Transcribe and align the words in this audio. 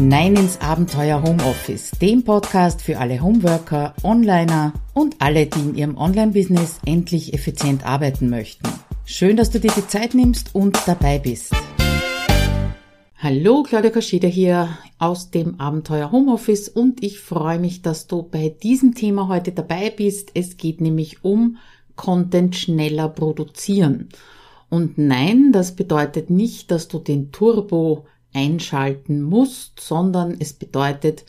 hinein 0.00 0.34
ins 0.34 0.58
Abenteuer 0.62 1.22
Homeoffice, 1.22 1.90
dem 2.00 2.24
Podcast 2.24 2.80
für 2.80 2.98
alle 2.98 3.20
Homeworker, 3.20 3.92
Onliner 4.02 4.72
und 4.94 5.16
alle, 5.18 5.44
die 5.44 5.60
in 5.60 5.74
ihrem 5.74 5.98
Online-Business 5.98 6.78
endlich 6.86 7.34
effizient 7.34 7.84
arbeiten 7.84 8.30
möchten. 8.30 8.66
Schön, 9.04 9.36
dass 9.36 9.50
du 9.50 9.60
dir 9.60 9.70
die 9.76 9.86
Zeit 9.86 10.14
nimmst 10.14 10.54
und 10.54 10.78
dabei 10.86 11.18
bist. 11.18 11.52
Hallo, 13.18 13.62
Claudia 13.62 13.90
Kascheda 13.90 14.26
hier 14.26 14.70
aus 14.98 15.30
dem 15.30 15.60
Abenteuer 15.60 16.10
Homeoffice 16.10 16.70
und 16.70 17.04
ich 17.04 17.20
freue 17.20 17.58
mich, 17.58 17.82
dass 17.82 18.06
du 18.06 18.22
bei 18.22 18.48
diesem 18.48 18.94
Thema 18.94 19.28
heute 19.28 19.52
dabei 19.52 19.90
bist. 19.90 20.30
Es 20.32 20.56
geht 20.56 20.80
nämlich 20.80 21.26
um 21.26 21.58
Content 21.96 22.56
schneller 22.56 23.10
produzieren. 23.10 24.08
Und 24.70 24.96
nein, 24.96 25.52
das 25.52 25.76
bedeutet 25.76 26.30
nicht, 26.30 26.70
dass 26.70 26.88
du 26.88 27.00
den 27.00 27.32
Turbo 27.32 28.06
einschalten 28.32 29.22
musst, 29.22 29.80
sondern 29.80 30.36
es 30.38 30.52
bedeutet 30.52 31.24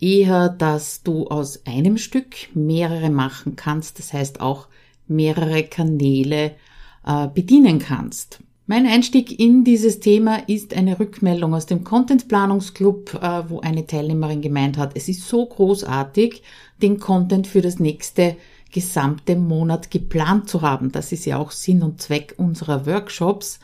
eher, 0.00 0.48
dass 0.48 1.02
du 1.02 1.26
aus 1.28 1.62
einem 1.66 1.98
Stück 1.98 2.54
mehrere 2.54 3.10
machen 3.10 3.56
kannst, 3.56 3.98
das 3.98 4.12
heißt 4.12 4.40
auch 4.40 4.68
mehrere 5.06 5.64
Kanäle 5.64 6.52
äh, 7.06 7.28
bedienen 7.28 7.78
kannst. 7.78 8.40
Mein 8.66 8.86
Einstieg 8.86 9.38
in 9.38 9.62
dieses 9.62 10.00
Thema 10.00 10.36
ist 10.48 10.74
eine 10.74 10.98
Rückmeldung 10.98 11.54
aus 11.54 11.66
dem 11.66 11.84
Content 11.84 12.28
Planungsclub, 12.28 13.14
äh, 13.14 13.50
wo 13.50 13.60
eine 13.60 13.86
Teilnehmerin 13.86 14.40
gemeint 14.40 14.78
hat, 14.78 14.92
es 14.94 15.08
ist 15.08 15.28
so 15.28 15.44
großartig, 15.44 16.42
den 16.80 16.98
Content 16.98 17.46
für 17.46 17.60
das 17.60 17.78
nächste 17.78 18.36
gesamte 18.72 19.36
Monat 19.36 19.90
geplant 19.90 20.48
zu 20.48 20.62
haben. 20.62 20.90
Das 20.90 21.12
ist 21.12 21.26
ja 21.26 21.38
auch 21.38 21.50
Sinn 21.50 21.82
und 21.82 22.00
Zweck 22.00 22.34
unserer 22.38 22.86
Workshops 22.86 23.60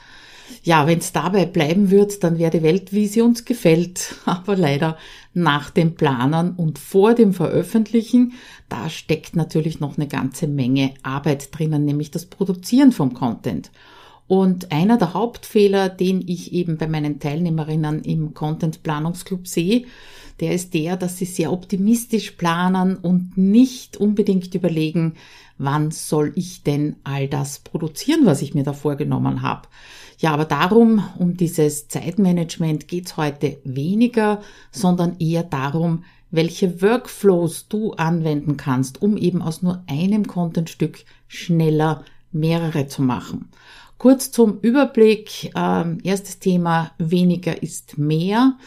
ja, 0.62 0.86
wenn 0.86 0.98
es 0.98 1.12
dabei 1.12 1.46
bleiben 1.46 1.90
wird, 1.90 2.22
dann 2.24 2.38
wäre 2.38 2.50
die 2.50 2.62
Welt, 2.62 2.92
wie 2.92 3.06
sie 3.06 3.22
uns 3.22 3.44
gefällt. 3.44 4.16
Aber 4.24 4.56
leider 4.56 4.96
nach 5.34 5.70
dem 5.70 5.94
Planern 5.94 6.52
und 6.52 6.78
vor 6.78 7.14
dem 7.14 7.32
Veröffentlichen, 7.32 8.32
da 8.68 8.88
steckt 8.88 9.36
natürlich 9.36 9.80
noch 9.80 9.96
eine 9.96 10.08
ganze 10.08 10.46
Menge 10.46 10.94
Arbeit 11.02 11.56
drinnen, 11.56 11.84
nämlich 11.84 12.10
das 12.10 12.26
Produzieren 12.26 12.92
vom 12.92 13.14
Content. 13.14 13.70
Und 14.26 14.70
einer 14.70 14.96
der 14.96 15.14
Hauptfehler, 15.14 15.88
den 15.88 16.22
ich 16.24 16.52
eben 16.52 16.78
bei 16.78 16.86
meinen 16.86 17.18
Teilnehmerinnen 17.18 18.02
im 18.04 18.32
Content 18.32 18.84
Planungsclub 18.84 19.48
sehe, 19.48 19.86
der 20.38 20.54
ist 20.54 20.72
der, 20.72 20.96
dass 20.96 21.18
sie 21.18 21.24
sehr 21.24 21.52
optimistisch 21.52 22.30
planen 22.32 22.96
und 22.96 23.36
nicht 23.36 23.96
unbedingt 23.96 24.54
überlegen, 24.54 25.14
wann 25.58 25.90
soll 25.90 26.32
ich 26.36 26.62
denn 26.62 26.96
all 27.04 27.28
das 27.28 27.58
produzieren, 27.58 28.24
was 28.24 28.40
ich 28.40 28.54
mir 28.54 28.62
da 28.62 28.72
vorgenommen 28.72 29.42
habe. 29.42 29.68
Ja, 30.20 30.34
aber 30.34 30.44
darum, 30.44 31.02
um 31.18 31.38
dieses 31.38 31.88
Zeitmanagement 31.88 32.88
geht's 32.88 33.16
heute 33.16 33.56
weniger, 33.64 34.42
sondern 34.70 35.18
eher 35.18 35.42
darum, 35.44 36.04
welche 36.30 36.82
Workflows 36.82 37.68
du 37.68 37.92
anwenden 37.94 38.58
kannst, 38.58 39.00
um 39.00 39.16
eben 39.16 39.40
aus 39.40 39.62
nur 39.62 39.82
einem 39.86 40.26
Contentstück 40.26 41.04
schneller 41.26 42.04
mehrere 42.32 42.86
zu 42.86 43.00
machen. 43.00 43.48
Kurz 43.96 44.30
zum 44.30 44.60
Überblick. 44.60 45.54
Äh, 45.54 45.96
erstes 46.04 46.38
Thema, 46.38 46.92
weniger 46.98 47.62
ist 47.62 47.96
mehr. 47.96 48.58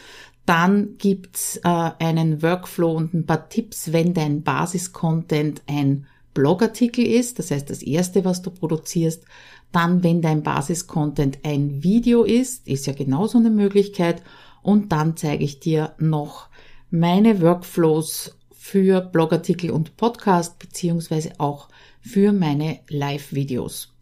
Dann 0.46 0.96
gibt's 0.98 1.58
äh, 1.58 1.68
einen 1.68 2.42
Workflow 2.42 2.90
und 2.90 3.14
ein 3.14 3.26
paar 3.26 3.48
Tipps, 3.48 3.92
wenn 3.92 4.12
dein 4.12 4.42
Basiscontent 4.42 5.62
ein 5.68 6.06
Blogartikel 6.34 7.06
ist, 7.06 7.38
das 7.38 7.52
heißt 7.52 7.70
das 7.70 7.82
erste, 7.82 8.24
was 8.24 8.42
du 8.42 8.50
produzierst, 8.50 9.24
dann, 9.74 10.02
wenn 10.02 10.22
dein 10.22 10.42
Basiscontent 10.42 11.38
ein 11.42 11.82
Video 11.82 12.22
ist, 12.22 12.66
ist 12.66 12.86
ja 12.86 12.92
genauso 12.92 13.38
eine 13.38 13.50
Möglichkeit. 13.50 14.22
Und 14.62 14.92
dann 14.92 15.16
zeige 15.16 15.44
ich 15.44 15.60
dir 15.60 15.94
noch 15.98 16.48
meine 16.90 17.40
Workflows 17.42 18.36
für 18.52 19.00
Blogartikel 19.00 19.70
und 19.70 19.96
Podcast 19.96 20.58
beziehungsweise 20.58 21.32
auch 21.38 21.68
für 22.00 22.32
meine 22.32 22.80
Live-Videos. 22.88 23.94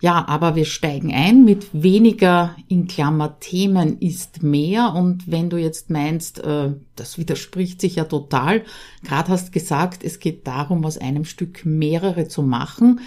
Ja, 0.00 0.26
aber 0.26 0.56
wir 0.56 0.64
steigen 0.64 1.14
ein 1.14 1.44
mit 1.44 1.68
weniger 1.72 2.56
in 2.66 2.88
Klammer 2.88 3.38
Themen 3.38 4.00
ist 4.00 4.42
mehr. 4.42 4.94
Und 4.94 5.30
wenn 5.30 5.48
du 5.48 5.56
jetzt 5.56 5.90
meinst, 5.90 6.40
äh, 6.40 6.72
das 6.96 7.18
widerspricht 7.18 7.80
sich 7.80 7.96
ja 7.96 8.04
total, 8.04 8.64
gerade 9.04 9.28
hast 9.28 9.52
gesagt, 9.52 10.02
es 10.02 10.18
geht 10.18 10.46
darum, 10.46 10.84
aus 10.84 10.98
einem 10.98 11.24
Stück 11.24 11.64
mehrere 11.64 12.26
zu 12.26 12.42
machen. 12.42 13.00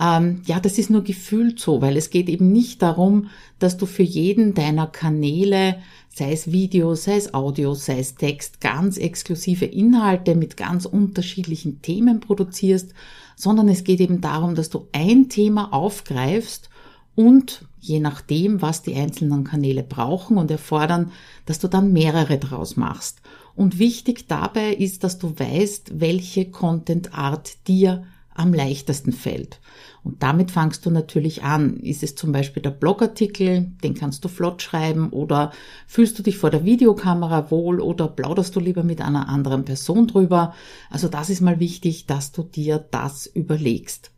Ähm, 0.00 0.40
ja, 0.46 0.58
das 0.60 0.78
ist 0.78 0.88
nur 0.88 1.04
gefühlt 1.04 1.60
so, 1.60 1.82
weil 1.82 1.96
es 1.96 2.08
geht 2.08 2.30
eben 2.30 2.50
nicht 2.50 2.80
darum, 2.80 3.28
dass 3.58 3.76
du 3.76 3.84
für 3.84 4.02
jeden 4.02 4.54
deiner 4.54 4.86
Kanäle, 4.86 5.76
sei 6.08 6.32
es 6.32 6.50
Video, 6.50 6.94
sei 6.94 7.16
es 7.16 7.34
Audio, 7.34 7.74
sei 7.74 7.98
es 7.98 8.14
Text, 8.14 8.62
ganz 8.62 8.96
exklusive 8.96 9.66
Inhalte 9.66 10.34
mit 10.34 10.56
ganz 10.56 10.86
unterschiedlichen 10.86 11.82
Themen 11.82 12.20
produzierst, 12.20 12.94
sondern 13.36 13.68
es 13.68 13.84
geht 13.84 14.00
eben 14.00 14.22
darum, 14.22 14.54
dass 14.54 14.70
du 14.70 14.88
ein 14.92 15.28
Thema 15.28 15.72
aufgreifst 15.72 16.70
und 17.14 17.66
je 17.78 18.00
nachdem, 18.00 18.62
was 18.62 18.82
die 18.82 18.94
einzelnen 18.94 19.44
Kanäle 19.44 19.82
brauchen 19.82 20.38
und 20.38 20.50
erfordern, 20.50 21.12
dass 21.44 21.58
du 21.58 21.68
dann 21.68 21.92
mehrere 21.92 22.38
draus 22.38 22.76
machst. 22.76 23.20
Und 23.54 23.78
wichtig 23.78 24.28
dabei 24.28 24.72
ist, 24.72 25.04
dass 25.04 25.18
du 25.18 25.38
weißt, 25.38 26.00
welche 26.00 26.50
Content 26.50 27.14
Art 27.14 27.66
dir 27.68 28.04
am 28.40 28.54
leichtesten 28.54 29.12
fällt. 29.12 29.60
Und 30.02 30.22
damit 30.22 30.50
fangst 30.50 30.86
du 30.86 30.90
natürlich 30.90 31.42
an. 31.42 31.76
Ist 31.76 32.02
es 32.02 32.14
zum 32.14 32.32
Beispiel 32.32 32.62
der 32.62 32.70
Blogartikel, 32.70 33.70
den 33.84 33.94
kannst 33.94 34.24
du 34.24 34.28
flott 34.28 34.62
schreiben 34.62 35.10
oder 35.10 35.52
fühlst 35.86 36.18
du 36.18 36.22
dich 36.22 36.38
vor 36.38 36.50
der 36.50 36.64
Videokamera 36.64 37.50
wohl 37.50 37.80
oder 37.80 38.08
plauderst 38.08 38.56
du 38.56 38.60
lieber 38.60 38.82
mit 38.82 39.02
einer 39.02 39.28
anderen 39.28 39.64
Person 39.64 40.06
drüber? 40.06 40.54
Also 40.88 41.08
das 41.08 41.28
ist 41.28 41.42
mal 41.42 41.60
wichtig, 41.60 42.06
dass 42.06 42.32
du 42.32 42.42
dir 42.42 42.78
das 42.90 43.26
überlegst. 43.26 44.10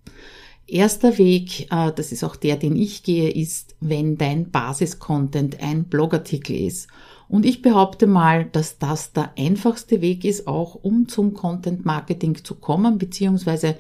Erster 0.69 1.19
Weg, 1.19 1.73
äh, 1.73 1.93
das 1.93 2.13
ist 2.13 2.23
auch 2.23 2.37
der, 2.37 2.57
den 2.57 2.77
ich 2.77 3.03
gehe, 3.03 3.31
ist, 3.31 3.75
wenn 3.81 4.17
dein 4.17 4.51
Basiscontent 4.51 5.61
ein 5.61 5.85
Blogartikel 5.85 6.57
ist. 6.57 6.89
Und 7.29 7.47
ich 7.47 7.63
behaupte 7.63 8.07
mal, 8.07 8.45
dass 8.45 8.79
das 8.79 9.13
der 9.13 9.33
einfachste 9.39 10.01
Weg 10.01 10.25
ist, 10.25 10.47
auch 10.47 10.75
um 10.75 11.09
zum 11.09 11.35
Content 11.35 11.85
Marketing 11.85 12.45
zu 12.45 12.55
kommen, 12.55 12.99
beziehungsweise 12.99 13.77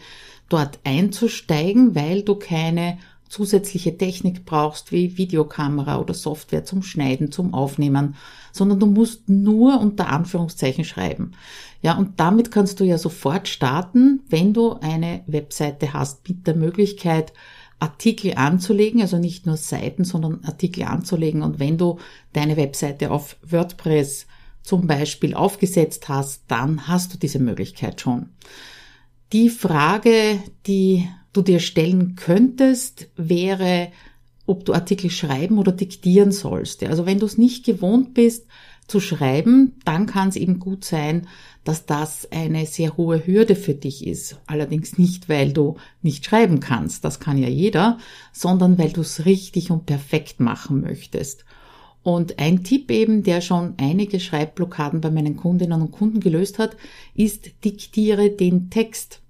dort 0.53 0.81
einzusteigen, 0.85 1.95
weil 1.95 2.23
du 2.23 2.35
keine 2.35 2.99
zusätzliche 3.29 3.97
Technik 3.97 4.45
brauchst 4.45 4.93
wie 4.93 5.17
Videokamera 5.17 5.99
oder 5.99 6.13
Software 6.13 6.67
zum 6.67 6.83
Schneiden, 6.83 7.33
zum 7.33 7.55
Aufnehmen, 7.55 8.15
sondern 8.53 8.79
du 8.79 8.87
musst 8.87 9.31
nur 9.31 9.81
unter 9.81 10.09
Anführungszeichen 10.09 10.85
schreiben. 10.85 11.33
Ja, 11.81 11.97
und 11.97 12.21
damit 12.21 12.51
kannst 12.51 12.79
du 12.79 12.85
ja 12.85 12.99
sofort 12.99 13.49
starten, 13.49 14.21
wenn 14.29 14.53
du 14.53 14.75
eine 14.75 15.23
Webseite 15.27 15.95
hast 15.95 16.29
mit 16.29 16.47
der 16.47 16.55
Möglichkeit, 16.55 17.33
Artikel 17.79 18.35
anzulegen, 18.35 19.01
also 19.01 19.19
nicht 19.19 19.47
nur 19.47 19.57
Seiten, 19.57 20.05
sondern 20.05 20.45
Artikel 20.45 20.85
anzulegen. 20.85 21.43
Und 21.43 21.59
wenn 21.59 21.79
du 21.79 21.99
deine 22.33 22.57
Webseite 22.57 23.11
auf 23.11 23.37
WordPress 23.43 24.27
zum 24.63 24.87
Beispiel 24.87 25.35
aufgesetzt 25.35 26.09
hast, 26.09 26.43
dann 26.47 26.87
hast 26.87 27.15
du 27.15 27.19
diese 27.19 27.41
Möglichkeit 27.41 28.01
schon. 28.01 28.29
Die 29.33 29.49
Frage, 29.49 30.43
die 30.67 31.09
du 31.33 31.41
dir 31.41 31.59
stellen 31.59 32.17
könntest, 32.17 33.09
wäre, 33.17 33.89
ob 34.45 34.67
du 34.67 34.75
Artikel 34.75 35.09
schreiben 35.11 35.57
oder 35.57 35.73
diktieren 35.73 36.33
sollst. 36.33 36.83
Also 36.83 37.07
wenn 37.07 37.19
du 37.19 37.25
es 37.25 37.39
nicht 37.39 37.65
gewohnt 37.65 38.13
bist 38.13 38.47
zu 38.89 39.01
schreiben, 39.01 39.77
dann 39.87 40.05
kann 40.05 40.29
es 40.29 40.37
eben 40.37 40.59
gut 40.59 40.85
sein, 40.85 41.29
dass 41.65 41.87
das 41.87 42.31
eine 42.31 42.67
sehr 42.67 42.99
hohe 42.99 43.27
Hürde 43.27 43.57
für 43.57 43.73
dich 43.73 44.07
ist. 44.07 44.39
Allerdings 44.47 44.99
nicht, 44.99 45.31
weil 45.31 45.55
du 45.55 45.77
nicht 46.03 46.27
schreiben 46.27 46.61
kannst, 46.61 47.03
das 47.03 47.19
kann 47.19 47.39
ja 47.39 47.49
jeder, 47.49 47.97
sondern 48.33 48.77
weil 48.77 48.91
du 48.91 49.01
es 49.01 49.25
richtig 49.25 49.71
und 49.71 49.87
perfekt 49.87 50.41
machen 50.41 50.83
möchtest. 50.83 51.47
Und 52.03 52.39
ein 52.39 52.65
Tipp 52.65 52.91
eben, 52.91 53.23
der 53.23 53.41
schon 53.41 53.75
einige 53.79 54.21
Schreibblockaden 54.21 55.01
bei 55.01 55.11
meinen 55.11 55.37
Kundinnen 55.37 55.81
und 55.81 55.93
Kunden 55.93 56.21
gelöst 56.21 56.59
hat, 56.59 56.77
ist 57.15 57.65
diktiere 57.65 58.29
den 58.29 58.69
Text. 58.69 59.22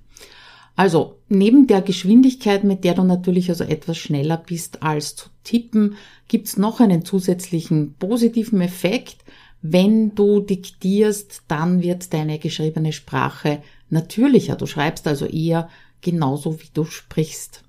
Also, 0.81 1.19
neben 1.29 1.67
der 1.67 1.83
Geschwindigkeit, 1.83 2.65
mit 2.65 2.85
der 2.85 2.95
du 2.95 3.05
natürlich 3.05 3.51
also 3.51 3.65
etwas 3.65 3.99
schneller 3.99 4.39
bist 4.39 4.83
als 4.83 5.15
zu 5.15 5.29
tippen, 5.45 5.97
gibt's 6.27 6.57
noch 6.57 6.81
einen 6.81 7.05
zusätzlichen 7.05 7.97
positiven 7.99 8.63
Effekt. 8.63 9.19
Wenn 9.61 10.15
du 10.15 10.41
diktierst, 10.41 11.43
dann 11.49 11.83
wird 11.83 12.15
deine 12.15 12.39
geschriebene 12.39 12.95
Sprache 12.95 13.61
natürlicher. 13.91 14.57
Du 14.57 14.65
schreibst 14.65 15.07
also 15.07 15.27
eher 15.27 15.69
genauso, 16.01 16.59
wie 16.63 16.71
du 16.73 16.87
sprichst. 16.87 17.63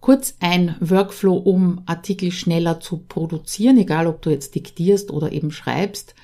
Kurz 0.00 0.36
ein 0.40 0.76
Workflow, 0.80 1.36
um 1.38 1.80
Artikel 1.86 2.32
schneller 2.32 2.80
zu 2.80 2.98
produzieren, 2.98 3.78
egal 3.78 4.06
ob 4.06 4.20
du 4.20 4.28
jetzt 4.28 4.54
diktierst 4.54 5.10
oder 5.10 5.32
eben 5.32 5.52
schreibst. 5.52 6.14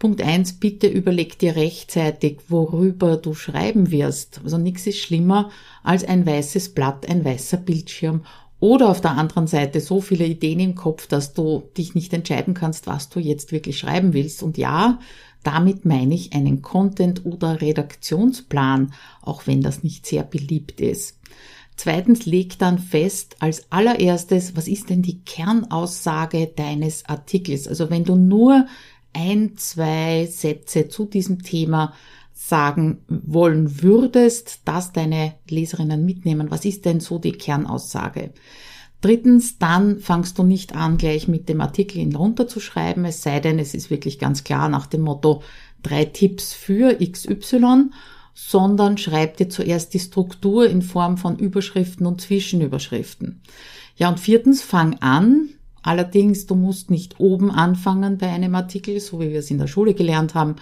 Punkt 0.00 0.22
eins: 0.22 0.54
bitte 0.54 0.88
überleg 0.88 1.38
dir 1.38 1.54
rechtzeitig, 1.54 2.38
worüber 2.48 3.16
du 3.16 3.34
schreiben 3.34 3.92
wirst. 3.92 4.40
Also 4.42 4.58
nichts 4.58 4.86
ist 4.88 4.98
schlimmer 4.98 5.50
als 5.84 6.02
ein 6.02 6.26
weißes 6.26 6.70
Blatt, 6.70 7.08
ein 7.08 7.24
weißer 7.24 7.58
Bildschirm 7.58 8.22
oder 8.58 8.88
auf 8.88 9.00
der 9.00 9.12
anderen 9.12 9.46
Seite 9.46 9.80
so 9.80 10.00
viele 10.00 10.26
Ideen 10.26 10.58
im 10.58 10.74
Kopf, 10.74 11.06
dass 11.06 11.34
du 11.34 11.64
dich 11.76 11.94
nicht 11.94 12.12
entscheiden 12.12 12.54
kannst, 12.54 12.86
was 12.86 13.10
du 13.10 13.20
jetzt 13.20 13.52
wirklich 13.52 13.78
schreiben 13.78 14.12
willst. 14.14 14.42
Und 14.42 14.58
ja, 14.58 14.98
damit 15.42 15.84
meine 15.84 16.14
ich 16.14 16.32
einen 16.32 16.62
Content- 16.62 17.24
oder 17.26 17.60
Redaktionsplan, 17.60 18.94
auch 19.22 19.46
wenn 19.46 19.60
das 19.60 19.82
nicht 19.82 20.06
sehr 20.06 20.24
beliebt 20.24 20.80
ist. 20.80 21.18
Zweitens 21.76 22.26
leg 22.26 22.58
dann 22.58 22.78
fest 22.78 23.36
als 23.38 23.70
allererstes, 23.70 24.56
was 24.56 24.68
ist 24.68 24.90
denn 24.90 25.00
die 25.02 25.20
Kernaussage 25.20 26.46
deines 26.54 27.06
Artikels? 27.06 27.68
Also 27.68 27.88
wenn 27.88 28.04
du 28.04 28.16
nur 28.16 28.66
ein, 29.12 29.56
zwei 29.56 30.26
Sätze 30.26 30.88
zu 30.88 31.04
diesem 31.04 31.42
Thema 31.42 31.94
sagen 32.32 33.04
wollen 33.08 33.82
würdest, 33.82 34.62
dass 34.64 34.92
deine 34.92 35.34
Leserinnen 35.48 36.04
mitnehmen, 36.04 36.50
was 36.50 36.64
ist 36.64 36.84
denn 36.84 37.00
so 37.00 37.18
die 37.18 37.32
Kernaussage? 37.32 38.32
Drittens, 39.00 39.58
dann 39.58 39.98
fangst 39.98 40.38
du 40.38 40.42
nicht 40.42 40.74
an, 40.74 40.98
gleich 40.98 41.28
mit 41.28 41.48
dem 41.48 41.60
Artikel 41.60 41.98
ihn 41.98 42.14
runterzuschreiben, 42.14 43.04
es 43.04 43.22
sei 43.22 43.40
denn, 43.40 43.58
es 43.58 43.74
ist 43.74 43.90
wirklich 43.90 44.18
ganz 44.18 44.44
klar 44.44 44.68
nach 44.68 44.86
dem 44.86 45.02
Motto 45.02 45.42
drei 45.82 46.04
Tipps 46.04 46.52
für 46.52 46.96
XY, 46.96 47.90
sondern 48.34 48.98
schreib 48.98 49.36
dir 49.36 49.48
zuerst 49.48 49.94
die 49.94 50.00
Struktur 50.00 50.68
in 50.68 50.82
Form 50.82 51.18
von 51.18 51.38
Überschriften 51.38 52.06
und 52.06 52.20
Zwischenüberschriften. 52.20 53.42
Ja, 53.96 54.08
und 54.08 54.20
viertens, 54.20 54.62
fang 54.62 54.98
an. 55.00 55.50
Allerdings, 55.82 56.46
du 56.46 56.54
musst 56.54 56.90
nicht 56.90 57.20
oben 57.20 57.50
anfangen 57.50 58.18
bei 58.18 58.28
einem 58.28 58.54
Artikel, 58.54 59.00
so 59.00 59.20
wie 59.20 59.30
wir 59.30 59.38
es 59.38 59.50
in 59.50 59.58
der 59.58 59.66
Schule 59.66 59.94
gelernt 59.94 60.34
haben, 60.34 60.56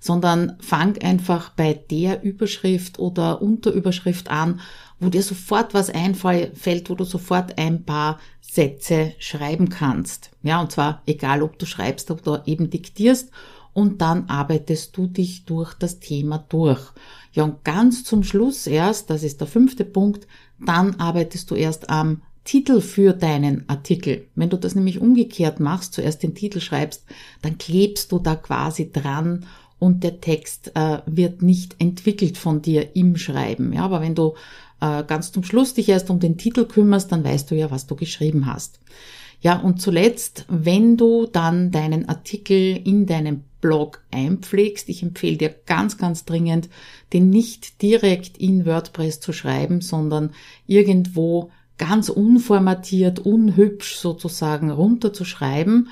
sondern 0.00 0.56
fang 0.60 0.98
einfach 1.02 1.50
bei 1.50 1.74
der 1.74 2.22
Überschrift 2.22 2.98
oder 2.98 3.40
Unterüberschrift 3.40 4.30
an, 4.30 4.60
wo 4.98 5.08
dir 5.08 5.22
sofort 5.22 5.74
was 5.74 5.90
einfällt, 5.90 6.90
wo 6.90 6.94
du 6.94 7.04
sofort 7.04 7.58
ein 7.58 7.84
paar 7.84 8.18
Sätze 8.40 9.12
schreiben 9.18 9.68
kannst. 9.68 10.30
Ja, 10.42 10.60
und 10.60 10.72
zwar 10.72 11.02
egal, 11.06 11.42
ob 11.42 11.58
du 11.58 11.66
schreibst 11.66 12.10
oder 12.10 12.42
eben 12.46 12.70
diktierst 12.70 13.30
und 13.72 14.00
dann 14.00 14.28
arbeitest 14.28 14.96
du 14.96 15.06
dich 15.06 15.44
durch 15.44 15.74
das 15.74 15.98
Thema 16.00 16.38
durch. 16.48 16.80
Ja, 17.32 17.42
und 17.42 17.64
ganz 17.64 18.04
zum 18.04 18.22
Schluss 18.22 18.66
erst, 18.66 19.10
das 19.10 19.22
ist 19.24 19.40
der 19.40 19.48
fünfte 19.48 19.84
Punkt, 19.84 20.26
dann 20.64 21.00
arbeitest 21.00 21.50
du 21.50 21.56
erst 21.56 21.90
am 21.90 22.22
Titel 22.44 22.80
für 22.80 23.14
deinen 23.14 23.68
Artikel. 23.68 24.28
Wenn 24.34 24.50
du 24.50 24.58
das 24.58 24.74
nämlich 24.74 25.00
umgekehrt 25.00 25.60
machst, 25.60 25.94
zuerst 25.94 26.22
den 26.22 26.34
Titel 26.34 26.60
schreibst, 26.60 27.04
dann 27.42 27.58
klebst 27.58 28.12
du 28.12 28.18
da 28.18 28.36
quasi 28.36 28.92
dran 28.92 29.46
und 29.78 30.04
der 30.04 30.20
Text 30.20 30.72
äh, 30.74 30.98
wird 31.06 31.42
nicht 31.42 31.76
entwickelt 31.78 32.38
von 32.38 32.62
dir 32.62 32.94
im 32.94 33.16
Schreiben. 33.16 33.72
Ja, 33.72 33.84
aber 33.84 34.00
wenn 34.00 34.14
du 34.14 34.34
äh, 34.80 35.02
ganz 35.04 35.32
zum 35.32 35.42
Schluss 35.42 35.74
dich 35.74 35.88
erst 35.88 36.10
um 36.10 36.20
den 36.20 36.36
Titel 36.36 36.66
kümmerst, 36.66 37.10
dann 37.12 37.24
weißt 37.24 37.50
du 37.50 37.54
ja, 37.54 37.70
was 37.70 37.86
du 37.86 37.96
geschrieben 37.96 38.46
hast. 38.46 38.80
Ja, 39.40 39.58
und 39.58 39.80
zuletzt, 39.80 40.46
wenn 40.48 40.96
du 40.96 41.26
dann 41.26 41.70
deinen 41.70 42.08
Artikel 42.08 42.80
in 42.82 43.04
deinem 43.04 43.44
Blog 43.60 44.02
einpflegst, 44.10 44.88
ich 44.88 45.02
empfehle 45.02 45.36
dir 45.36 45.54
ganz, 45.66 45.98
ganz 45.98 46.24
dringend, 46.24 46.70
den 47.12 47.28
nicht 47.28 47.82
direkt 47.82 48.38
in 48.38 48.64
WordPress 48.64 49.20
zu 49.20 49.32
schreiben, 49.32 49.80
sondern 49.82 50.30
irgendwo 50.66 51.50
ganz 51.78 52.08
unformatiert, 52.08 53.18
unhübsch 53.18 53.96
sozusagen 53.96 54.70
runterzuschreiben 54.70 55.88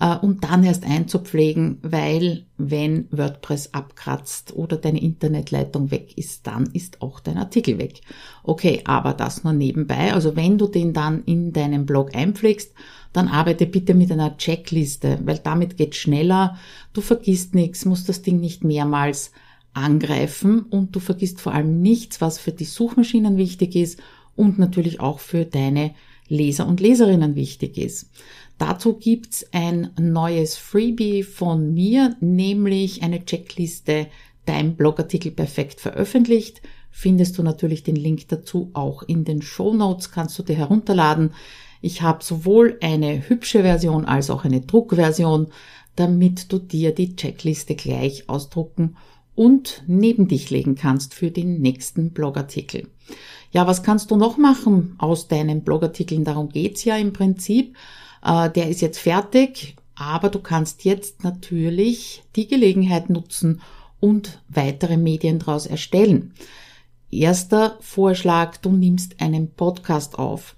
äh, 0.00 0.16
und 0.16 0.44
dann 0.44 0.64
erst 0.64 0.84
einzupflegen, 0.84 1.78
weil 1.82 2.44
wenn 2.58 3.06
WordPress 3.10 3.72
abkratzt 3.72 4.54
oder 4.54 4.76
deine 4.76 5.00
Internetleitung 5.00 5.90
weg 5.90 6.18
ist, 6.18 6.46
dann 6.46 6.66
ist 6.72 7.00
auch 7.00 7.20
dein 7.20 7.38
Artikel 7.38 7.78
weg. 7.78 8.02
Okay, 8.42 8.82
aber 8.84 9.14
das 9.14 9.44
nur 9.44 9.52
nebenbei. 9.52 10.12
Also 10.12 10.36
wenn 10.36 10.58
du 10.58 10.66
den 10.66 10.92
dann 10.92 11.24
in 11.24 11.52
deinen 11.52 11.86
Blog 11.86 12.14
einpflegst, 12.14 12.72
dann 13.12 13.28
arbeite 13.28 13.66
bitte 13.66 13.94
mit 13.94 14.10
einer 14.10 14.36
Checkliste, 14.36 15.18
weil 15.24 15.38
damit 15.38 15.76
geht 15.76 15.94
schneller. 15.94 16.56
Du 16.92 17.00
vergisst 17.00 17.54
nichts, 17.54 17.84
musst 17.84 18.08
das 18.08 18.22
Ding 18.22 18.40
nicht 18.40 18.64
mehrmals 18.64 19.32
angreifen 19.74 20.60
und 20.60 20.94
du 20.94 21.00
vergisst 21.00 21.40
vor 21.40 21.54
allem 21.54 21.80
nichts, 21.80 22.20
was 22.20 22.38
für 22.38 22.52
die 22.52 22.64
Suchmaschinen 22.64 23.38
wichtig 23.38 23.74
ist 23.74 24.00
und 24.36 24.58
natürlich 24.58 25.00
auch 25.00 25.18
für 25.18 25.44
deine 25.44 25.94
Leser 26.28 26.66
und 26.66 26.80
Leserinnen 26.80 27.34
wichtig 27.34 27.76
ist. 27.76 28.10
Dazu 28.58 28.94
gibt's 28.94 29.46
ein 29.52 29.90
neues 30.00 30.56
Freebie 30.56 31.22
von 31.22 31.74
mir, 31.74 32.16
nämlich 32.20 33.02
eine 33.02 33.24
Checkliste 33.24 34.06
Dein 34.44 34.76
Blogartikel 34.76 35.30
perfekt 35.30 35.80
veröffentlicht. 35.80 36.62
Findest 36.90 37.38
du 37.38 37.42
natürlich 37.42 37.84
den 37.84 37.96
Link 37.96 38.28
dazu 38.28 38.70
auch 38.72 39.02
in 39.02 39.24
den 39.24 39.40
Show 39.40 39.72
Notes, 39.72 40.10
kannst 40.10 40.38
du 40.38 40.42
dir 40.42 40.56
herunterladen. 40.56 41.32
Ich 41.80 42.02
habe 42.02 42.24
sowohl 42.24 42.78
eine 42.80 43.28
hübsche 43.28 43.62
Version 43.62 44.04
als 44.04 44.30
auch 44.30 44.44
eine 44.44 44.60
Druckversion, 44.60 45.48
damit 45.96 46.52
du 46.52 46.58
dir 46.58 46.94
die 46.94 47.16
Checkliste 47.16 47.74
gleich 47.74 48.28
ausdrucken 48.28 48.96
und 49.34 49.82
neben 49.86 50.28
dich 50.28 50.50
legen 50.50 50.74
kannst 50.74 51.14
für 51.14 51.30
den 51.30 51.60
nächsten 51.60 52.10
Blogartikel. 52.10 52.88
Ja, 53.52 53.66
was 53.66 53.82
kannst 53.82 54.10
du 54.10 54.16
noch 54.16 54.38
machen 54.38 54.96
aus 54.98 55.28
deinen 55.28 55.62
Blogartikeln? 55.62 56.24
Darum 56.24 56.48
geht's 56.48 56.84
ja 56.84 56.96
im 56.96 57.12
Prinzip. 57.12 57.76
Äh, 58.24 58.50
der 58.50 58.68
ist 58.68 58.80
jetzt 58.80 58.98
fertig, 58.98 59.76
aber 59.94 60.30
du 60.30 60.38
kannst 60.38 60.84
jetzt 60.84 61.22
natürlich 61.22 62.24
die 62.34 62.48
Gelegenheit 62.48 63.10
nutzen 63.10 63.60
und 64.00 64.40
weitere 64.48 64.96
Medien 64.96 65.38
daraus 65.38 65.66
erstellen. 65.66 66.32
Erster 67.10 67.76
Vorschlag, 67.80 68.56
du 68.56 68.70
nimmst 68.70 69.20
einen 69.20 69.50
Podcast 69.50 70.18
auf. 70.18 70.56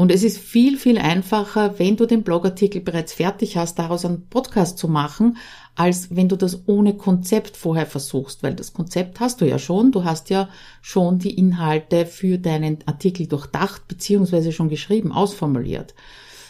Und 0.00 0.10
es 0.10 0.22
ist 0.22 0.38
viel, 0.38 0.78
viel 0.78 0.96
einfacher, 0.96 1.78
wenn 1.78 1.98
du 1.98 2.06
den 2.06 2.22
Blogartikel 2.22 2.80
bereits 2.80 3.12
fertig 3.12 3.58
hast, 3.58 3.78
daraus 3.78 4.06
einen 4.06 4.28
Podcast 4.28 4.78
zu 4.78 4.88
machen, 4.88 5.36
als 5.74 6.16
wenn 6.16 6.26
du 6.26 6.36
das 6.36 6.62
ohne 6.66 6.94
Konzept 6.94 7.54
vorher 7.54 7.84
versuchst, 7.84 8.42
weil 8.42 8.54
das 8.54 8.72
Konzept 8.72 9.20
hast 9.20 9.42
du 9.42 9.44
ja 9.46 9.58
schon. 9.58 9.92
Du 9.92 10.04
hast 10.04 10.30
ja 10.30 10.48
schon 10.80 11.18
die 11.18 11.36
Inhalte 11.36 12.06
für 12.06 12.38
deinen 12.38 12.78
Artikel 12.86 13.26
durchdacht 13.26 13.88
bzw. 13.88 14.52
schon 14.52 14.70
geschrieben, 14.70 15.12
ausformuliert. 15.12 15.92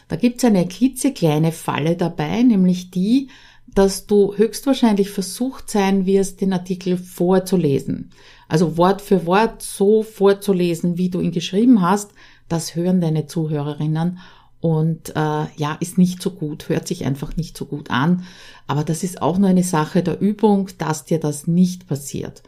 Da 0.07 0.15
gibt's 0.15 0.45
eine 0.45 0.69
klitzekleine 0.69 1.51
Falle 1.51 1.97
dabei, 1.97 2.45
nämlich 2.45 2.93
die, 2.93 3.31
dass 3.75 4.07
du 4.07 4.33
höchstwahrscheinlich 4.37 5.11
versucht 5.11 5.71
sein 5.71 6.07
wirst, 6.07 6.41
den 6.41 6.53
Artikel 6.53 6.97
vorzulesen. 6.97 8.11
Also 8.47 8.77
Wort 8.77 9.03
für 9.03 9.27
Wort 9.27 9.61
so 9.61 10.05
vorzulesen, 10.05 10.99
wie 10.99 11.09
du 11.09 11.21
ihn 11.21 11.33
geschrieben 11.33 11.83
hast, 11.83 12.13
das 12.51 12.75
hören 12.75 13.01
deine 13.01 13.27
Zuhörerinnen 13.27 14.19
und 14.61 15.11
äh, 15.11 15.47
ja, 15.57 15.77
ist 15.81 15.97
nicht 15.97 16.21
so 16.21 16.31
gut, 16.31 16.69
hört 16.69 16.87
sich 16.87 17.07
einfach 17.07 17.37
nicht 17.37 17.57
so 17.57 17.65
gut 17.65 17.91
an. 17.91 18.25
Aber 18.67 18.85
das 18.85 19.03
ist 19.03 19.23
auch 19.23 19.39
nur 19.39 19.49
eine 19.49 19.63
Sache 19.63 20.03
der 20.03 20.21
Übung, 20.21 20.69
dass 20.77 21.07
dir 21.07 21.19
das 21.19 21.47
nicht 21.47 21.89
passiert. 21.89 22.43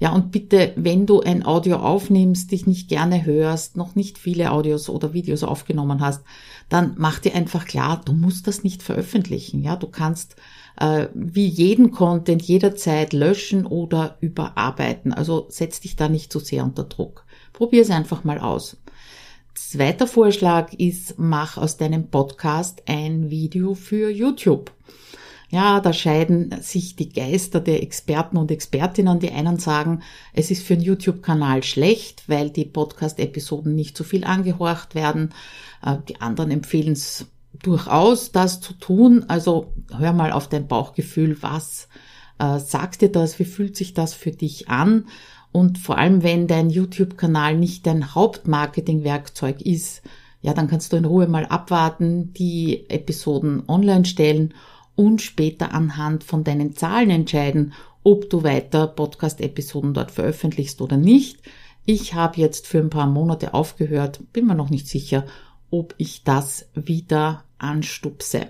Ja, 0.00 0.12
und 0.12 0.32
bitte, 0.32 0.72
wenn 0.74 1.06
du 1.06 1.20
ein 1.20 1.46
Audio 1.46 1.76
aufnimmst, 1.76 2.50
dich 2.50 2.66
nicht 2.66 2.88
gerne 2.88 3.24
hörst, 3.24 3.76
noch 3.76 3.94
nicht 3.94 4.18
viele 4.18 4.50
Audios 4.50 4.88
oder 4.88 5.12
Videos 5.12 5.44
aufgenommen 5.44 6.00
hast, 6.00 6.24
dann 6.68 6.94
mach 6.96 7.20
dir 7.20 7.36
einfach 7.36 7.66
klar, 7.66 8.00
du 8.04 8.12
musst 8.12 8.48
das 8.48 8.64
nicht 8.64 8.82
veröffentlichen. 8.82 9.62
Ja, 9.62 9.76
du 9.76 9.86
kannst 9.86 10.34
äh, 10.80 11.06
wie 11.14 11.46
jeden 11.46 11.92
Content 11.92 12.42
jederzeit 12.42 13.12
löschen 13.12 13.64
oder 13.64 14.16
überarbeiten. 14.20 15.12
Also 15.12 15.46
setz 15.50 15.80
dich 15.80 15.94
da 15.94 16.08
nicht 16.08 16.32
zu 16.32 16.40
so 16.40 16.46
sehr 16.46 16.64
unter 16.64 16.82
Druck. 16.82 17.24
Probier 17.52 17.82
es 17.82 17.90
einfach 17.90 18.24
mal 18.24 18.40
aus. 18.40 18.78
Zweiter 19.72 20.06
Vorschlag 20.06 20.74
ist, 20.74 21.14
mach 21.16 21.56
aus 21.56 21.78
deinem 21.78 22.08
Podcast 22.08 22.82
ein 22.84 23.30
Video 23.30 23.72
für 23.72 24.10
YouTube. 24.10 24.70
Ja, 25.48 25.80
da 25.80 25.94
scheiden 25.94 26.54
sich 26.60 26.94
die 26.94 27.08
Geister 27.08 27.58
der 27.58 27.82
Experten 27.82 28.36
und 28.36 28.50
Expertinnen. 28.50 29.18
Die 29.18 29.30
einen 29.30 29.58
sagen, 29.58 30.02
es 30.34 30.50
ist 30.50 30.62
für 30.62 30.74
einen 30.74 30.82
YouTube-Kanal 30.82 31.62
schlecht, 31.62 32.28
weil 32.28 32.50
die 32.50 32.66
Podcast-Episoden 32.66 33.74
nicht 33.74 33.96
so 33.96 34.04
viel 34.04 34.24
angehorcht 34.24 34.94
werden. 34.94 35.32
Äh, 35.82 35.96
die 36.06 36.20
anderen 36.20 36.50
empfehlen 36.50 36.92
es 36.92 37.24
durchaus, 37.54 38.30
das 38.30 38.60
zu 38.60 38.74
tun. 38.74 39.24
Also 39.28 39.72
hör 39.96 40.12
mal 40.12 40.32
auf 40.32 40.50
dein 40.50 40.68
Bauchgefühl, 40.68 41.38
was 41.40 41.88
äh, 42.38 42.58
sagt 42.58 43.00
dir 43.00 43.10
das, 43.10 43.38
wie 43.38 43.46
fühlt 43.46 43.74
sich 43.74 43.94
das 43.94 44.12
für 44.12 44.32
dich 44.32 44.68
an? 44.68 45.06
Und 45.52 45.78
vor 45.78 45.98
allem, 45.98 46.22
wenn 46.22 46.46
dein 46.46 46.70
YouTube-Kanal 46.70 47.56
nicht 47.56 47.86
dein 47.86 48.14
Hauptmarketing-Werkzeug 48.14 49.60
ist, 49.60 50.02
ja, 50.40 50.54
dann 50.54 50.66
kannst 50.66 50.92
du 50.92 50.96
in 50.96 51.04
Ruhe 51.04 51.28
mal 51.28 51.46
abwarten, 51.46 52.32
die 52.34 52.88
Episoden 52.88 53.62
online 53.68 54.04
stellen 54.04 54.54
und 54.96 55.22
später 55.22 55.72
anhand 55.72 56.24
von 56.24 56.42
deinen 56.42 56.74
Zahlen 56.74 57.10
entscheiden, 57.10 57.74
ob 58.02 58.28
du 58.30 58.42
weiter 58.42 58.88
Podcast-Episoden 58.88 59.94
dort 59.94 60.10
veröffentlichst 60.10 60.80
oder 60.80 60.96
nicht. 60.96 61.38
Ich 61.84 62.14
habe 62.14 62.40
jetzt 62.40 62.66
für 62.66 62.78
ein 62.78 62.90
paar 62.90 63.06
Monate 63.06 63.54
aufgehört, 63.54 64.20
bin 64.32 64.46
mir 64.46 64.54
noch 64.54 64.70
nicht 64.70 64.88
sicher, 64.88 65.26
ob 65.70 65.94
ich 65.98 66.24
das 66.24 66.68
wieder 66.74 67.44
anstupse. 67.58 68.48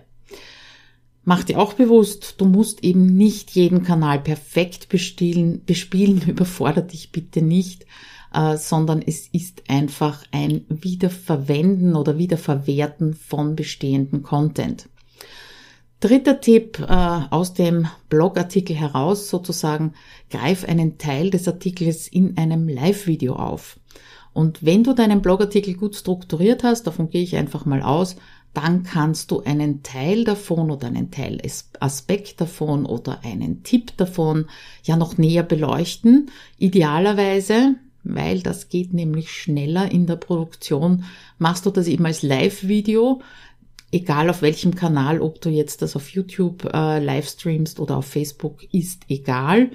Mach 1.25 1.45
dir 1.45 1.61
auch 1.61 1.75
bewusst, 1.75 2.35
du 2.39 2.47
musst 2.47 2.83
eben 2.83 3.07
nicht 3.07 3.53
jeden 3.53 3.85
Kanal 3.85 4.19
perfekt 4.19 4.89
bespielen, 4.89 5.65
bespielen 5.65 6.23
überfordert 6.27 6.93
dich 6.93 7.13
bitte 7.13 7.43
nicht, 7.43 7.87
äh, 8.35 8.57
sondern 8.57 9.03
es 9.03 9.29
ist 9.29 9.63
einfach 9.69 10.25
ein 10.33 10.65
Wiederverwenden 10.69 11.95
oder 11.95 12.19
Wiederverwerten 12.19 13.15
von 13.15 13.55
bestehenden 13.55 14.23
Content. 14.23 14.89
Dritter 16.01 16.41
Tipp 16.41 16.81
äh, 16.81 17.21
aus 17.31 17.55
dem 17.55 17.87
Blogartikel 18.09 18.75
heraus 18.75 19.29
sozusagen, 19.29 19.93
greif 20.31 20.65
einen 20.65 20.99
Teil 20.99 21.31
des 21.31 21.47
Artikels 21.47 22.09
in 22.09 22.37
einem 22.37 22.69
Live-Video 22.69 23.37
auf. 23.37 23.79
Und 24.33 24.65
wenn 24.65 24.83
du 24.83 24.95
deinen 24.95 25.23
Blogartikel 25.23 25.75
gut 25.75 25.95
strukturiert 25.95 26.65
hast, 26.65 26.89
davon 26.89 27.11
gehe 27.11 27.23
ich 27.23 27.37
einfach 27.37 27.67
mal 27.67 27.83
aus, 27.83 28.17
dann 28.55 28.83
kannst 28.83 29.31
du 29.31 29.41
einen 29.43 29.83
Teil 29.83 30.25
davon 30.25 30.71
oder 30.71 30.87
einen 30.87 31.11
Teil 31.11 31.41
Aspekt 31.81 32.41
davon 32.41 32.87
oder 32.87 33.21
einen 33.25 33.63
Tipp 33.63 33.97
davon 33.97 34.47
ja 34.83 34.97
noch 34.97 35.19
näher 35.19 35.43
beleuchten. 35.43 36.31
Idealerweise, 36.59 37.77
weil 38.05 38.41
das 38.41 38.69
geht 38.69 38.93
nämlich 38.93 39.31
schneller 39.31 39.91
in 39.91 40.07
der 40.07 40.17
Produktion, 40.17 41.05
machst 41.39 41.67
du 41.67 41.71
das 41.71 41.87
eben 41.87 42.05
als 42.05 42.23
Live-Video 42.23 43.23
egal 43.93 44.31
auf 44.31 44.43
welchem 44.43 44.75
Kanal, 44.75 45.21
ob 45.21 45.41
du 45.41 45.51
jetzt 45.51 45.83
das 45.83 45.95
auf 45.95 46.09
YouTube 46.09 46.65
äh, 46.73 46.99
livestreamst 46.99 47.79
oder 47.79 47.99
auf 47.99 48.07
Facebook, 48.07 48.65
ist 48.73 49.03
egal. 49.09 49.71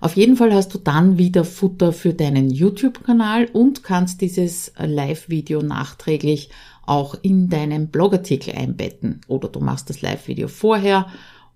Auf 0.00 0.16
jeden 0.16 0.36
Fall 0.36 0.52
hast 0.52 0.74
du 0.74 0.78
dann 0.78 1.16
wieder 1.16 1.44
Futter 1.44 1.92
für 1.92 2.12
deinen 2.12 2.50
YouTube-Kanal 2.50 3.46
und 3.52 3.84
kannst 3.84 4.20
dieses 4.20 4.72
Live-Video 4.76 5.62
nachträglich 5.62 6.50
auch 6.86 7.16
in 7.22 7.48
deinen 7.48 7.88
Blogartikel 7.88 8.54
einbetten. 8.54 9.20
Oder 9.28 9.48
du 9.48 9.60
machst 9.60 9.90
das 9.90 10.02
Live-Video 10.02 10.48
vorher 10.48 11.06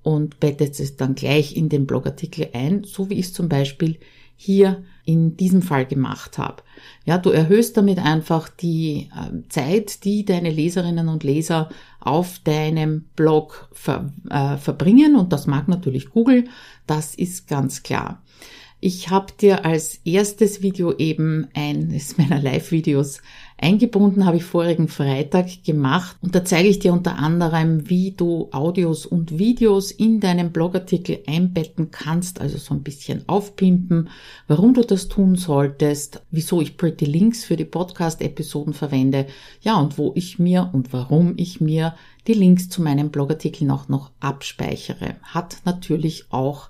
und 0.03 0.39
bettest 0.41 0.81
es 0.81 0.97
dann 0.97 1.15
gleich 1.15 1.57
in 1.57 1.69
den 1.69 1.87
Blogartikel 1.87 2.49
ein, 2.53 2.85
so 2.85 3.11
wie 3.11 3.15
ich 3.15 3.27
es 3.27 3.33
zum 3.33 3.49
Beispiel 3.49 3.99
hier 4.37 4.85
in 5.05 5.37
diesem 5.37 5.63
Fall 5.63 5.87
gemacht 5.87 6.37
habe. 6.37 6.63
Ja, 7.07 7.17
du 7.17 7.31
erhöhst 7.31 7.77
damit 7.77 7.99
einfach 7.99 8.49
die 8.49 9.09
äh, 9.15 9.49
Zeit, 9.49 10.05
die 10.05 10.25
deine 10.25 10.51
Leserinnen 10.51 11.09
und 11.09 11.25
Leser 11.25 11.71
auf 12.01 12.39
deinem 12.41 13.07
Blog 13.17 13.69
ver, 13.73 14.13
äh, 14.29 14.59
verbringen 14.59 15.17
und 15.17 15.33
das 15.33 15.47
mag 15.47 15.69
natürlich 15.69 16.11
Google, 16.11 16.45
das 16.87 17.15
ist 17.15 17.49
ganz 17.49 17.83
klar. 17.83 18.23
Ich 18.79 19.09
habe 19.09 19.33
dir 19.41 19.65
als 19.65 20.01
erstes 20.05 20.61
Video 20.61 20.95
eben 20.97 21.49
eines 21.55 22.19
meiner 22.19 22.41
Live-Videos 22.41 23.23
eingebunden, 23.59 24.27
habe 24.27 24.37
ich 24.37 24.45
vorigen 24.45 24.89
Freitag 24.89 25.65
gemacht 25.65 26.17
und 26.21 26.35
da 26.35 26.45
zeige 26.45 26.69
ich 26.69 26.79
dir 26.79 26.93
unter 26.93 27.19
anderem, 27.19 27.89
wie 27.89 28.11
du 28.11 28.49
Audios 28.53 29.07
und 29.07 29.39
Videos 29.39 29.91
in 29.91 30.21
deinem 30.21 30.53
Blogartikel 30.53 31.21
einbetten 31.27 31.91
kannst, 31.91 32.41
also 32.41 32.59
so 32.59 32.75
ein 32.75 32.83
bisschen 32.83 33.27
aufpimpen, 33.29 34.11
warum 34.47 34.75
du 34.75 34.83
das 34.83 35.09
tun 35.09 35.37
solltest, 35.37 36.23
wieso 36.31 36.61
ich 36.61 36.77
Pretty 36.77 37.07
Links 37.07 37.45
für 37.45 37.57
die 37.57 37.65
Podcast-Episoden 37.65 38.75
verwende, 38.75 39.27
ja 39.63 39.81
und 39.81 39.97
wo 39.97 40.13
ich 40.15 40.39
mir 40.39 40.71
und 40.73 40.93
warum 40.93 41.35
ich 41.37 41.61
mir 41.61 41.95
die 42.27 42.35
Links 42.35 42.69
zu 42.69 42.83
meinem 42.83 43.11
Blogartikel 43.11 43.67
noch, 43.67 43.89
noch 43.89 44.11
abspeichere. 44.21 45.17
Hat 45.23 45.59
natürlich 45.65 46.27
auch 46.31 46.69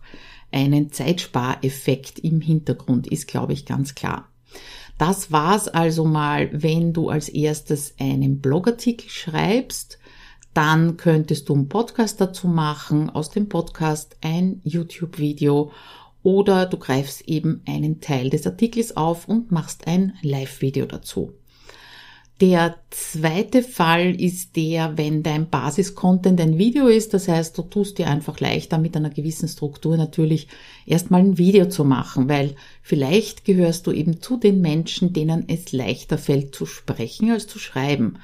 einen 0.52 0.92
Zeitspareffekt 0.92 2.20
im 2.20 2.40
Hintergrund, 2.40 3.08
ist 3.08 3.26
glaube 3.26 3.54
ich 3.54 3.66
ganz 3.66 3.94
klar. 3.94 4.28
Das 4.98 5.30
war's 5.30 5.68
also 5.68 6.04
mal, 6.04 6.48
wenn 6.52 6.92
du 6.92 7.10
als 7.10 7.28
erstes 7.28 7.94
einen 7.98 8.40
Blogartikel 8.40 9.10
schreibst, 9.10 9.98
dann 10.54 10.96
könntest 10.96 11.48
du 11.48 11.54
einen 11.54 11.68
Podcast 11.68 12.18
dazu 12.20 12.48
machen, 12.48 13.10
aus 13.10 13.28
dem 13.30 13.48
Podcast 13.48 14.16
ein 14.22 14.62
YouTube-Video 14.64 15.70
oder 16.22 16.64
du 16.64 16.78
greifst 16.78 17.28
eben 17.28 17.62
einen 17.68 18.00
Teil 18.00 18.30
des 18.30 18.46
Artikels 18.46 18.96
auf 18.96 19.28
und 19.28 19.52
machst 19.52 19.86
ein 19.86 20.14
Live-Video 20.22 20.86
dazu. 20.86 21.34
Der 22.42 22.76
zweite 22.90 23.62
Fall 23.62 24.20
ist 24.20 24.56
der, 24.56 24.98
wenn 24.98 25.22
dein 25.22 25.48
Basis-Content 25.48 26.38
ein 26.38 26.58
Video 26.58 26.86
ist. 26.86 27.14
Das 27.14 27.28
heißt, 27.28 27.56
du 27.56 27.62
tust 27.62 27.96
dir 27.96 28.08
einfach 28.08 28.40
leichter 28.40 28.76
mit 28.76 28.94
einer 28.94 29.08
gewissen 29.08 29.48
Struktur 29.48 29.96
natürlich 29.96 30.48
erstmal 30.84 31.20
ein 31.20 31.38
Video 31.38 31.66
zu 31.70 31.82
machen, 31.84 32.28
weil 32.28 32.54
vielleicht 32.82 33.46
gehörst 33.46 33.86
du 33.86 33.92
eben 33.92 34.20
zu 34.20 34.36
den 34.36 34.60
Menschen, 34.60 35.14
denen 35.14 35.44
es 35.48 35.72
leichter 35.72 36.18
fällt 36.18 36.54
zu 36.54 36.66
sprechen 36.66 37.30
als 37.30 37.46
zu 37.46 37.58
schreiben. 37.58 38.18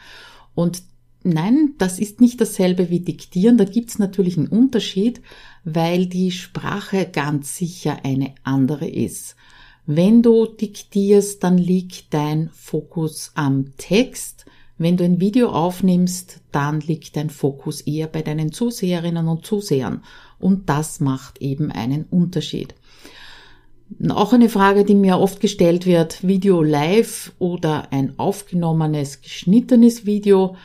Und 0.54 0.82
nein, 1.22 1.72
das 1.78 1.98
ist 1.98 2.20
nicht 2.20 2.38
dasselbe 2.38 2.90
wie 2.90 3.00
diktieren. 3.00 3.56
Da 3.56 3.64
gibt's 3.64 3.98
natürlich 3.98 4.36
einen 4.36 4.48
Unterschied, 4.48 5.22
weil 5.64 6.04
die 6.04 6.32
Sprache 6.32 7.08
ganz 7.10 7.56
sicher 7.56 8.04
eine 8.04 8.34
andere 8.44 8.88
ist. 8.88 9.36
Wenn 9.86 10.22
du 10.22 10.46
diktierst, 10.46 11.42
dann 11.42 11.58
liegt 11.58 12.14
dein 12.14 12.50
Fokus 12.52 13.32
am 13.34 13.76
Text. 13.78 14.46
Wenn 14.78 14.96
du 14.96 15.04
ein 15.04 15.20
Video 15.20 15.50
aufnimmst, 15.50 16.40
dann 16.52 16.80
liegt 16.80 17.16
dein 17.16 17.30
Fokus 17.30 17.80
eher 17.80 18.06
bei 18.06 18.22
deinen 18.22 18.52
Zuseherinnen 18.52 19.26
und 19.26 19.44
Zusehern. 19.44 20.04
Und 20.38 20.68
das 20.68 21.00
macht 21.00 21.42
eben 21.42 21.72
einen 21.72 22.04
Unterschied. 22.04 22.74
Auch 24.08 24.32
eine 24.32 24.48
Frage, 24.48 24.84
die 24.84 24.94
mir 24.94 25.18
oft 25.18 25.40
gestellt 25.40 25.84
wird, 25.84 26.26
Video 26.26 26.62
live 26.62 27.32
oder 27.40 27.92
ein 27.92 28.18
aufgenommenes, 28.18 29.20
geschnittenes 29.20 30.06
Video. 30.06 30.56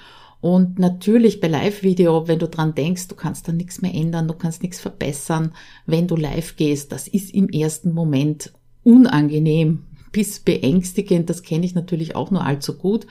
Und 0.42 0.78
natürlich 0.78 1.40
bei 1.40 1.48
Live-Video, 1.48 2.28
wenn 2.28 2.38
du 2.38 2.48
dran 2.48 2.76
denkst, 2.76 3.08
du 3.08 3.16
kannst 3.16 3.48
da 3.48 3.52
nichts 3.52 3.82
mehr 3.82 3.94
ändern, 3.94 4.28
du 4.28 4.36
kannst 4.36 4.62
nichts 4.62 4.80
verbessern, 4.80 5.54
wenn 5.88 6.08
du 6.08 6.16
live 6.16 6.56
gehst, 6.56 6.92
das 6.92 7.08
ist 7.08 7.34
im 7.34 7.50
ersten 7.50 7.92
Moment 7.94 8.54
unangenehm 8.88 9.84
bis 10.14 10.40
beängstigend. 10.40 11.30
Das 11.30 11.44
kenne 11.44 11.66
ich 11.66 11.76
natürlich 11.76 12.16
auch 12.16 12.32
nur 12.32 12.46
allzu 12.46 12.78
gut. 12.78 13.06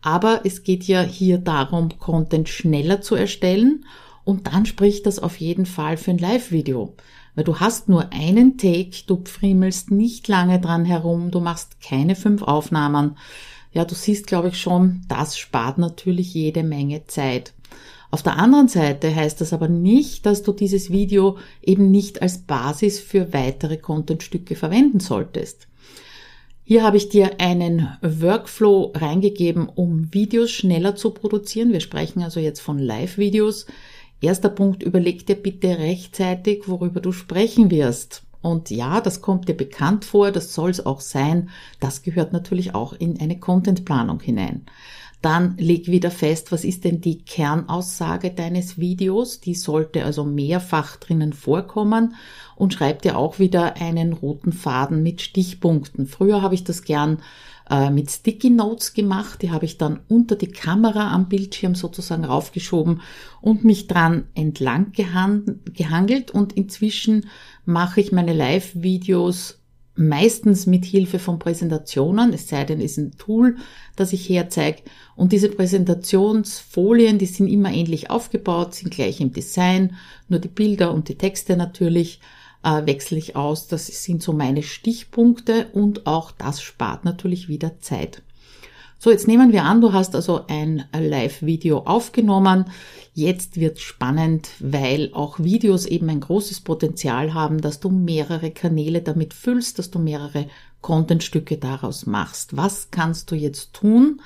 Aber 0.00 0.42
es 0.44 0.62
geht 0.62 0.84
ja 0.84 1.02
hier 1.02 1.38
darum, 1.38 1.98
Content 1.98 2.48
schneller 2.48 3.00
zu 3.00 3.16
erstellen. 3.16 3.84
Und 4.24 4.46
dann 4.46 4.66
spricht 4.66 5.04
das 5.04 5.18
auf 5.18 5.38
jeden 5.38 5.66
Fall 5.66 5.96
für 5.96 6.12
ein 6.12 6.18
Live-Video. 6.18 6.94
Weil 7.34 7.44
du 7.44 7.58
hast 7.58 7.88
nur 7.88 8.12
einen 8.12 8.56
Take, 8.56 9.04
du 9.06 9.22
friemelst 9.24 9.90
nicht 9.90 10.28
lange 10.28 10.60
dran 10.60 10.84
herum, 10.84 11.32
du 11.32 11.40
machst 11.40 11.80
keine 11.80 12.14
fünf 12.14 12.42
Aufnahmen. 12.42 13.16
Ja, 13.72 13.84
du 13.84 13.94
siehst, 13.94 14.26
glaube 14.26 14.48
ich, 14.48 14.60
schon, 14.60 15.02
das 15.08 15.36
spart 15.36 15.76
natürlich 15.76 16.32
jede 16.32 16.62
Menge 16.62 17.04
Zeit. 17.06 17.52
Auf 18.10 18.22
der 18.22 18.38
anderen 18.38 18.68
Seite 18.68 19.14
heißt 19.14 19.40
das 19.40 19.52
aber 19.52 19.68
nicht, 19.68 20.26
dass 20.26 20.42
du 20.42 20.52
dieses 20.52 20.90
Video 20.90 21.38
eben 21.62 21.90
nicht 21.90 22.22
als 22.22 22.38
Basis 22.38 23.00
für 23.00 23.32
weitere 23.32 23.76
Contentstücke 23.76 24.54
verwenden 24.54 25.00
solltest. 25.00 25.68
Hier 26.68 26.82
habe 26.82 26.96
ich 26.96 27.08
dir 27.08 27.40
einen 27.40 27.88
Workflow 28.02 28.92
reingegeben, 28.94 29.68
um 29.68 30.12
Videos 30.12 30.50
schneller 30.50 30.96
zu 30.96 31.10
produzieren. 31.10 31.72
Wir 31.72 31.80
sprechen 31.80 32.22
also 32.22 32.40
jetzt 32.40 32.60
von 32.60 32.78
Live-Videos. 32.78 33.66
Erster 34.20 34.48
Punkt, 34.48 34.82
überleg 34.82 35.26
dir 35.26 35.36
bitte 35.36 35.78
rechtzeitig, 35.78 36.64
worüber 36.66 37.00
du 37.00 37.12
sprechen 37.12 37.70
wirst. 37.70 38.22
Und 38.42 38.70
ja, 38.70 39.00
das 39.00 39.20
kommt 39.20 39.48
dir 39.48 39.56
bekannt 39.56 40.04
vor, 40.04 40.30
das 40.32 40.54
soll 40.54 40.70
es 40.70 40.84
auch 40.84 41.00
sein. 41.00 41.50
Das 41.80 42.02
gehört 42.02 42.32
natürlich 42.32 42.74
auch 42.74 42.92
in 42.92 43.20
eine 43.20 43.38
Contentplanung 43.38 44.20
hinein. 44.20 44.66
Dann 45.22 45.56
leg 45.58 45.88
wieder 45.88 46.10
fest, 46.10 46.52
was 46.52 46.64
ist 46.64 46.84
denn 46.84 47.00
die 47.00 47.22
Kernaussage 47.22 48.30
deines 48.30 48.78
Videos? 48.78 49.40
Die 49.40 49.54
sollte 49.54 50.04
also 50.04 50.24
mehrfach 50.24 50.96
drinnen 50.96 51.32
vorkommen 51.32 52.14
und 52.54 52.74
schreib 52.74 53.02
dir 53.02 53.16
auch 53.16 53.38
wieder 53.38 53.76
einen 53.76 54.12
roten 54.12 54.52
Faden 54.52 55.02
mit 55.02 55.22
Stichpunkten. 55.22 56.06
Früher 56.06 56.42
habe 56.42 56.54
ich 56.54 56.64
das 56.64 56.82
gern 56.82 57.18
äh, 57.68 57.90
mit 57.90 58.10
Sticky 58.10 58.50
Notes 58.50 58.94
gemacht. 58.94 59.42
Die 59.42 59.50
habe 59.50 59.64
ich 59.64 59.78
dann 59.78 60.00
unter 60.08 60.36
die 60.36 60.52
Kamera 60.52 61.12
am 61.12 61.28
Bildschirm 61.28 61.74
sozusagen 61.74 62.24
raufgeschoben 62.24 63.00
und 63.40 63.64
mich 63.64 63.88
dran 63.88 64.28
entlang 64.34 64.92
gehangelt. 64.92 66.30
Und 66.30 66.52
inzwischen 66.52 67.26
mache 67.64 68.00
ich 68.00 68.12
meine 68.12 68.32
Live-Videos 68.32 69.60
meistens 69.96 70.66
mit 70.66 70.84
Hilfe 70.84 71.18
von 71.18 71.38
Präsentationen, 71.38 72.32
es 72.32 72.48
sei 72.48 72.64
denn, 72.64 72.80
es 72.80 72.92
ist 72.92 72.98
ein 72.98 73.18
Tool, 73.18 73.56
das 73.96 74.12
ich 74.12 74.28
herzeige. 74.28 74.82
Und 75.16 75.32
diese 75.32 75.48
Präsentationsfolien, 75.48 77.18
die 77.18 77.26
sind 77.26 77.48
immer 77.48 77.72
ähnlich 77.72 78.10
aufgebaut, 78.10 78.74
sind 78.74 78.90
gleich 78.90 79.20
im 79.20 79.32
Design, 79.32 79.96
nur 80.28 80.38
die 80.38 80.48
Bilder 80.48 80.92
und 80.92 81.08
die 81.08 81.16
Texte 81.16 81.56
natürlich 81.56 82.20
äh, 82.62 82.84
wechsle 82.86 83.18
ich 83.18 83.36
aus. 83.36 83.68
Das 83.68 83.86
sind 83.86 84.22
so 84.22 84.32
meine 84.32 84.62
Stichpunkte 84.62 85.68
und 85.72 86.06
auch 86.06 86.30
das 86.30 86.60
spart 86.60 87.04
natürlich 87.04 87.48
wieder 87.48 87.80
Zeit. 87.80 88.22
So, 88.98 89.10
jetzt 89.10 89.28
nehmen 89.28 89.52
wir 89.52 89.64
an, 89.64 89.82
du 89.82 89.92
hast 89.92 90.14
also 90.14 90.46
ein 90.48 90.84
Live-Video 90.98 91.80
aufgenommen. 91.80 92.64
Jetzt 93.12 93.60
wird 93.60 93.78
spannend, 93.78 94.48
weil 94.58 95.10
auch 95.12 95.38
Videos 95.38 95.84
eben 95.84 96.08
ein 96.08 96.20
großes 96.20 96.62
Potenzial 96.62 97.34
haben, 97.34 97.60
dass 97.60 97.78
du 97.78 97.90
mehrere 97.90 98.50
Kanäle 98.50 99.02
damit 99.02 99.34
füllst, 99.34 99.78
dass 99.78 99.90
du 99.90 99.98
mehrere 99.98 100.48
Contentstücke 100.80 101.58
daraus 101.58 102.06
machst. 102.06 102.56
Was 102.56 102.90
kannst 102.90 103.30
du 103.30 103.34
jetzt 103.34 103.74
tun? 103.74 104.22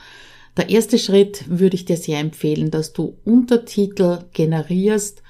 Der 0.57 0.69
erste 0.69 0.99
Schritt 0.99 1.45
würde 1.49 1.75
ich 1.75 1.85
dir 1.85 1.97
sehr 1.97 2.21
empfehlen, 2.21 2.71
dass 2.71 2.93
du 2.93 3.17
Untertitel 3.25 4.21
generierst 4.33 5.23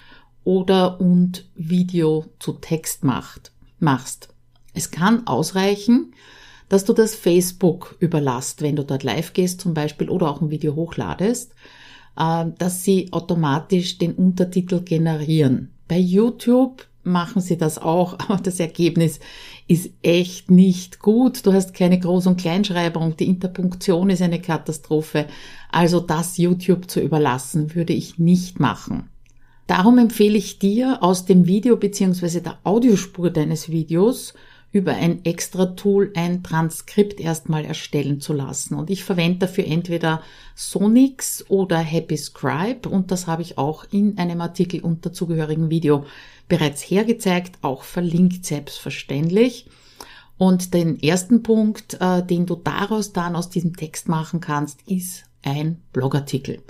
oder 0.44 1.00
und 1.00 1.48
Video 1.54 2.26
zu 2.38 2.52
Text 2.54 3.04
macht, 3.04 3.52
machst. 3.78 4.28
Es 4.74 4.90
kann 4.90 5.26
ausreichen, 5.26 6.14
dass 6.70 6.84
du 6.84 6.94
das 6.94 7.14
Facebook 7.14 7.96
überlasst, 7.98 8.62
wenn 8.62 8.76
du 8.76 8.84
dort 8.84 9.02
live 9.02 9.34
gehst 9.34 9.60
zum 9.60 9.74
Beispiel 9.74 10.08
oder 10.08 10.30
auch 10.30 10.40
ein 10.40 10.50
Video 10.50 10.74
hochladest, 10.76 11.52
äh, 12.16 12.46
dass 12.56 12.84
sie 12.84 13.12
automatisch 13.12 13.98
den 13.98 14.14
Untertitel 14.14 14.80
generieren. 14.80 15.72
Bei 15.88 15.98
YouTube 15.98 16.86
machen 17.02 17.42
sie 17.42 17.58
das 17.58 17.78
auch, 17.78 18.18
aber 18.20 18.36
das 18.36 18.60
Ergebnis 18.60 19.18
ist 19.66 19.90
echt 20.02 20.50
nicht 20.50 21.00
gut. 21.00 21.44
Du 21.44 21.52
hast 21.52 21.74
keine 21.74 21.96
Groß- 21.96 22.28
und 22.28 22.40
Kleinschreibung, 22.40 23.16
die 23.16 23.26
Interpunktion 23.26 24.08
ist 24.08 24.22
eine 24.22 24.40
Katastrophe. 24.40 25.26
Also 25.72 25.98
das 25.98 26.38
YouTube 26.38 26.88
zu 26.88 27.00
überlassen, 27.00 27.74
würde 27.74 27.94
ich 27.94 28.18
nicht 28.20 28.60
machen. 28.60 29.10
Darum 29.66 29.98
empfehle 29.98 30.38
ich 30.38 30.60
dir, 30.60 31.02
aus 31.02 31.24
dem 31.24 31.46
Video 31.46 31.76
bzw. 31.76 32.40
der 32.40 32.58
Audiospur 32.62 33.30
deines 33.30 33.70
Videos 33.70 34.34
über 34.72 34.92
ein 34.92 35.24
extra 35.24 35.66
Tool 35.66 36.12
ein 36.14 36.42
Transkript 36.42 37.18
erstmal 37.18 37.64
erstellen 37.64 38.20
zu 38.20 38.32
lassen. 38.32 38.74
Und 38.74 38.88
ich 38.88 39.02
verwende 39.02 39.40
dafür 39.40 39.66
entweder 39.66 40.22
Sonix 40.54 41.44
oder 41.48 41.78
Happy 41.78 42.16
Scribe 42.16 42.88
und 42.88 43.10
das 43.10 43.26
habe 43.26 43.42
ich 43.42 43.58
auch 43.58 43.84
in 43.90 44.16
einem 44.18 44.40
Artikel 44.40 44.80
unter 44.80 45.12
zugehörigen 45.12 45.70
Video 45.70 46.04
bereits 46.48 46.82
hergezeigt, 46.82 47.58
auch 47.62 47.82
verlinkt 47.82 48.44
selbstverständlich. 48.46 49.66
Und 50.38 50.72
den 50.72 51.02
ersten 51.02 51.42
Punkt, 51.42 51.98
äh, 52.00 52.24
den 52.24 52.46
du 52.46 52.54
daraus 52.54 53.12
dann 53.12 53.36
aus 53.36 53.50
diesem 53.50 53.76
Text 53.76 54.08
machen 54.08 54.40
kannst, 54.40 54.80
ist 54.88 55.24
ein 55.42 55.82
Blogartikel. 55.92 56.62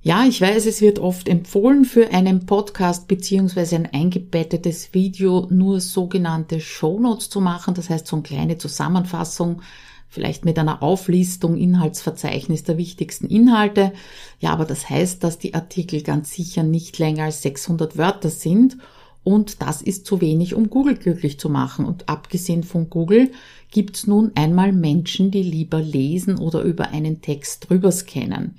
Ja, 0.00 0.24
ich 0.24 0.40
weiß, 0.40 0.66
es 0.66 0.80
wird 0.80 1.00
oft 1.00 1.28
empfohlen 1.28 1.84
für 1.84 2.10
einen 2.12 2.46
Podcast 2.46 3.08
beziehungsweise 3.08 3.74
ein 3.74 3.92
eingebettetes 3.92 4.94
Video 4.94 5.48
nur 5.50 5.80
sogenannte 5.80 6.60
Shownotes 6.60 7.30
zu 7.30 7.40
machen, 7.40 7.74
das 7.74 7.90
heißt 7.90 8.06
so 8.06 8.14
eine 8.14 8.22
kleine 8.22 8.58
Zusammenfassung, 8.58 9.60
vielleicht 10.08 10.44
mit 10.44 10.56
einer 10.56 10.84
Auflistung, 10.84 11.56
Inhaltsverzeichnis 11.56 12.62
der 12.62 12.78
wichtigsten 12.78 13.26
Inhalte. 13.26 13.92
Ja, 14.38 14.52
aber 14.52 14.66
das 14.66 14.88
heißt, 14.88 15.24
dass 15.24 15.38
die 15.38 15.54
Artikel 15.54 16.02
ganz 16.02 16.32
sicher 16.32 16.62
nicht 16.62 16.98
länger 16.98 17.24
als 17.24 17.42
600 17.42 17.98
Wörter 17.98 18.30
sind 18.30 18.76
und 19.24 19.60
das 19.60 19.82
ist 19.82 20.06
zu 20.06 20.20
wenig, 20.20 20.54
um 20.54 20.70
Google 20.70 20.94
glücklich 20.94 21.38
zu 21.38 21.50
machen. 21.50 21.84
Und 21.84 22.08
abgesehen 22.08 22.62
von 22.62 22.88
Google 22.88 23.32
gibt's 23.70 24.06
nun 24.06 24.30
einmal 24.36 24.72
Menschen, 24.72 25.30
die 25.30 25.42
lieber 25.42 25.82
lesen 25.82 26.38
oder 26.38 26.62
über 26.62 26.90
einen 26.90 27.20
Text 27.20 27.68
drüber 27.68 27.92
scannen. 27.92 28.54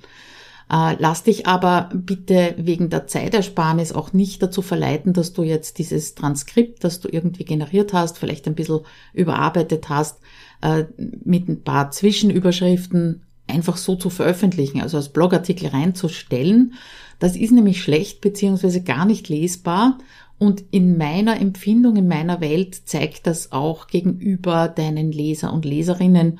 Äh, 0.70 0.96
lass 0.98 1.24
dich 1.24 1.46
aber 1.46 1.90
bitte 1.92 2.54
wegen 2.56 2.90
der 2.90 3.06
Zeitersparnis 3.06 3.92
auch 3.92 4.12
nicht 4.12 4.42
dazu 4.42 4.62
verleiten, 4.62 5.12
dass 5.12 5.32
du 5.32 5.42
jetzt 5.42 5.78
dieses 5.78 6.14
Transkript, 6.14 6.84
das 6.84 7.00
du 7.00 7.08
irgendwie 7.10 7.44
generiert 7.44 7.92
hast, 7.92 8.18
vielleicht 8.18 8.46
ein 8.46 8.54
bisschen 8.54 8.80
überarbeitet 9.12 9.88
hast, 9.88 10.20
äh, 10.62 10.84
mit 11.24 11.48
ein 11.48 11.62
paar 11.62 11.90
Zwischenüberschriften 11.90 13.22
einfach 13.48 13.76
so 13.76 13.96
zu 13.96 14.10
veröffentlichen, 14.10 14.80
also 14.80 14.96
als 14.96 15.08
Blogartikel 15.08 15.68
reinzustellen. 15.68 16.74
Das 17.18 17.34
ist 17.34 17.50
nämlich 17.50 17.82
schlecht 17.82 18.20
beziehungsweise 18.20 18.82
gar 18.82 19.06
nicht 19.06 19.28
lesbar 19.28 19.98
und 20.38 20.64
in 20.70 20.96
meiner 20.96 21.38
Empfindung, 21.40 21.96
in 21.96 22.06
meiner 22.06 22.40
Welt 22.40 22.74
zeigt 22.86 23.26
das 23.26 23.50
auch 23.50 23.88
gegenüber 23.88 24.68
deinen 24.68 25.10
Leser 25.10 25.52
und 25.52 25.64
Leserinnen, 25.64 26.38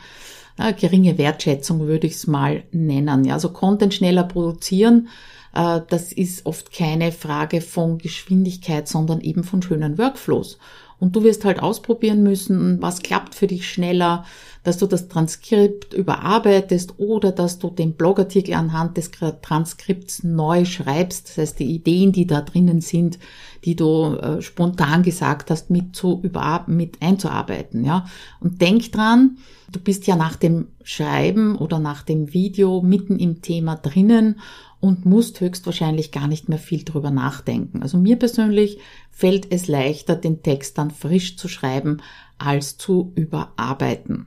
äh, 0.60 0.72
geringe 0.72 1.18
Wertschätzung 1.18 1.80
würde 1.80 2.06
ich 2.06 2.14
es 2.14 2.26
mal 2.26 2.62
nennen. 2.72 3.24
Ja, 3.24 3.34
also 3.34 3.50
Content 3.50 3.94
schneller 3.94 4.24
produzieren, 4.24 5.08
äh, 5.54 5.80
das 5.88 6.12
ist 6.12 6.46
oft 6.46 6.72
keine 6.72 7.12
Frage 7.12 7.60
von 7.60 7.98
Geschwindigkeit, 7.98 8.88
sondern 8.88 9.20
eben 9.20 9.44
von 9.44 9.62
schönen 9.62 9.98
Workflows. 9.98 10.58
Und 10.98 11.16
du 11.16 11.24
wirst 11.24 11.46
halt 11.46 11.62
ausprobieren 11.62 12.22
müssen, 12.22 12.80
was 12.82 13.00
klappt 13.00 13.34
für 13.34 13.46
dich 13.46 13.66
schneller, 13.66 14.26
dass 14.62 14.76
du 14.76 14.86
das 14.86 15.08
Transkript 15.08 15.94
überarbeitest 15.94 16.98
oder 16.98 17.32
dass 17.32 17.58
du 17.58 17.70
den 17.70 17.94
Blogartikel 17.94 18.52
anhand 18.52 18.98
des 18.98 19.10
Transkripts 19.40 20.22
neu 20.24 20.66
schreibst. 20.66 21.30
Das 21.30 21.38
heißt, 21.38 21.58
die 21.58 21.74
Ideen, 21.74 22.12
die 22.12 22.26
da 22.26 22.42
drinnen 22.42 22.82
sind, 22.82 23.18
die 23.64 23.76
du 23.76 24.14
äh, 24.16 24.42
spontan 24.42 25.02
gesagt 25.02 25.50
hast, 25.50 25.70
mit 25.70 25.96
zu 25.96 26.20
über, 26.22 26.64
mit 26.66 27.00
einzuarbeiten, 27.00 27.82
ja. 27.82 28.04
Und 28.40 28.60
denk 28.60 28.92
dran, 28.92 29.38
du 29.72 29.80
bist 29.80 30.06
ja 30.06 30.16
nach 30.16 30.36
dem 30.36 30.68
Schreiben 30.82 31.56
oder 31.56 31.78
nach 31.78 32.02
dem 32.02 32.32
Video 32.32 32.82
mitten 32.82 33.18
im 33.18 33.42
Thema 33.42 33.76
drinnen 33.76 34.40
und 34.80 35.04
musst 35.04 35.40
höchstwahrscheinlich 35.40 36.10
gar 36.10 36.26
nicht 36.26 36.48
mehr 36.48 36.58
viel 36.58 36.84
drüber 36.84 37.10
nachdenken. 37.10 37.82
Also 37.82 37.98
mir 37.98 38.16
persönlich 38.16 38.78
fällt 39.10 39.52
es 39.52 39.68
leichter, 39.68 40.16
den 40.16 40.42
Text 40.42 40.78
dann 40.78 40.90
frisch 40.90 41.36
zu 41.36 41.48
schreiben, 41.48 41.98
als 42.38 42.78
zu 42.78 43.12
überarbeiten. 43.14 44.26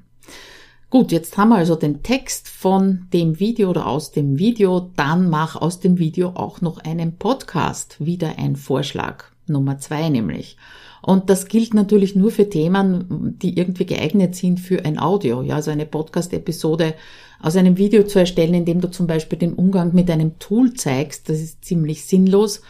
Gut, 0.90 1.12
jetzt 1.12 1.38
haben 1.38 1.50
wir 1.50 1.56
also 1.56 1.76
den 1.76 2.04
Text 2.04 2.48
von 2.48 3.08
dem 3.12 3.40
Video 3.40 3.72
oder 3.72 3.88
aus 3.88 4.12
dem 4.12 4.38
Video. 4.38 4.92
Dann 4.96 5.28
mach 5.28 5.56
aus 5.56 5.80
dem 5.80 5.98
Video 5.98 6.30
auch 6.36 6.62
noch 6.62 6.78
einen 6.78 7.18
Podcast. 7.18 8.06
Wieder 8.06 8.38
ein 8.38 8.56
Vorschlag. 8.56 9.26
Nummer 9.48 9.80
zwei 9.80 10.10
nämlich. 10.10 10.56
Und 11.06 11.30
das 11.30 11.48
gilt 11.48 11.74
natürlich 11.74 12.16
nur 12.16 12.32
für 12.32 12.50
Themen, 12.50 13.38
die 13.38 13.58
irgendwie 13.58 13.86
geeignet 13.86 14.36
sind 14.36 14.60
für 14.62 14.86
ein 14.86 14.98
Audio. 14.98 15.42
Ja, 15.42 15.56
also 15.56 15.70
eine 15.70 15.86
Podcast-Episode 15.86 16.96
aus 17.42 17.58
einem 17.58 17.78
Video 17.78 18.04
zu 18.04 18.20
erstellen, 18.20 18.54
indem 18.54 18.80
du 18.80 18.90
zum 18.90 19.06
Beispiel 19.06 19.38
den 19.38 19.54
Umgang 19.54 19.94
mit 19.94 20.10
einem 20.10 20.40
Tool 20.40 20.74
zeigst, 20.76 21.28
das 21.28 21.42
ist 21.42 21.66
ziemlich 21.66 22.06
sinnlos. 22.06 22.62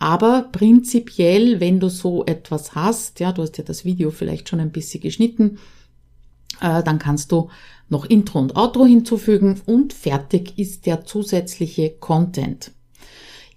Aber 0.00 0.48
prinzipiell, 0.50 1.60
wenn 1.60 1.78
du 1.78 1.88
so 1.88 2.24
etwas 2.26 2.74
hast, 2.74 3.20
ja, 3.20 3.30
du 3.32 3.42
hast 3.42 3.58
ja 3.58 3.64
das 3.64 3.84
Video 3.84 4.10
vielleicht 4.10 4.48
schon 4.48 4.58
ein 4.58 4.72
bisschen 4.72 5.00
geschnitten, 5.00 5.58
äh, 6.60 6.82
dann 6.82 6.98
kannst 6.98 7.30
du 7.30 7.48
noch 7.88 8.06
Intro 8.06 8.40
und 8.40 8.56
Outro 8.56 8.86
hinzufügen 8.86 9.60
und 9.66 9.92
fertig 9.92 10.58
ist 10.58 10.86
der 10.86 11.04
zusätzliche 11.04 11.90
Content. 11.90 12.72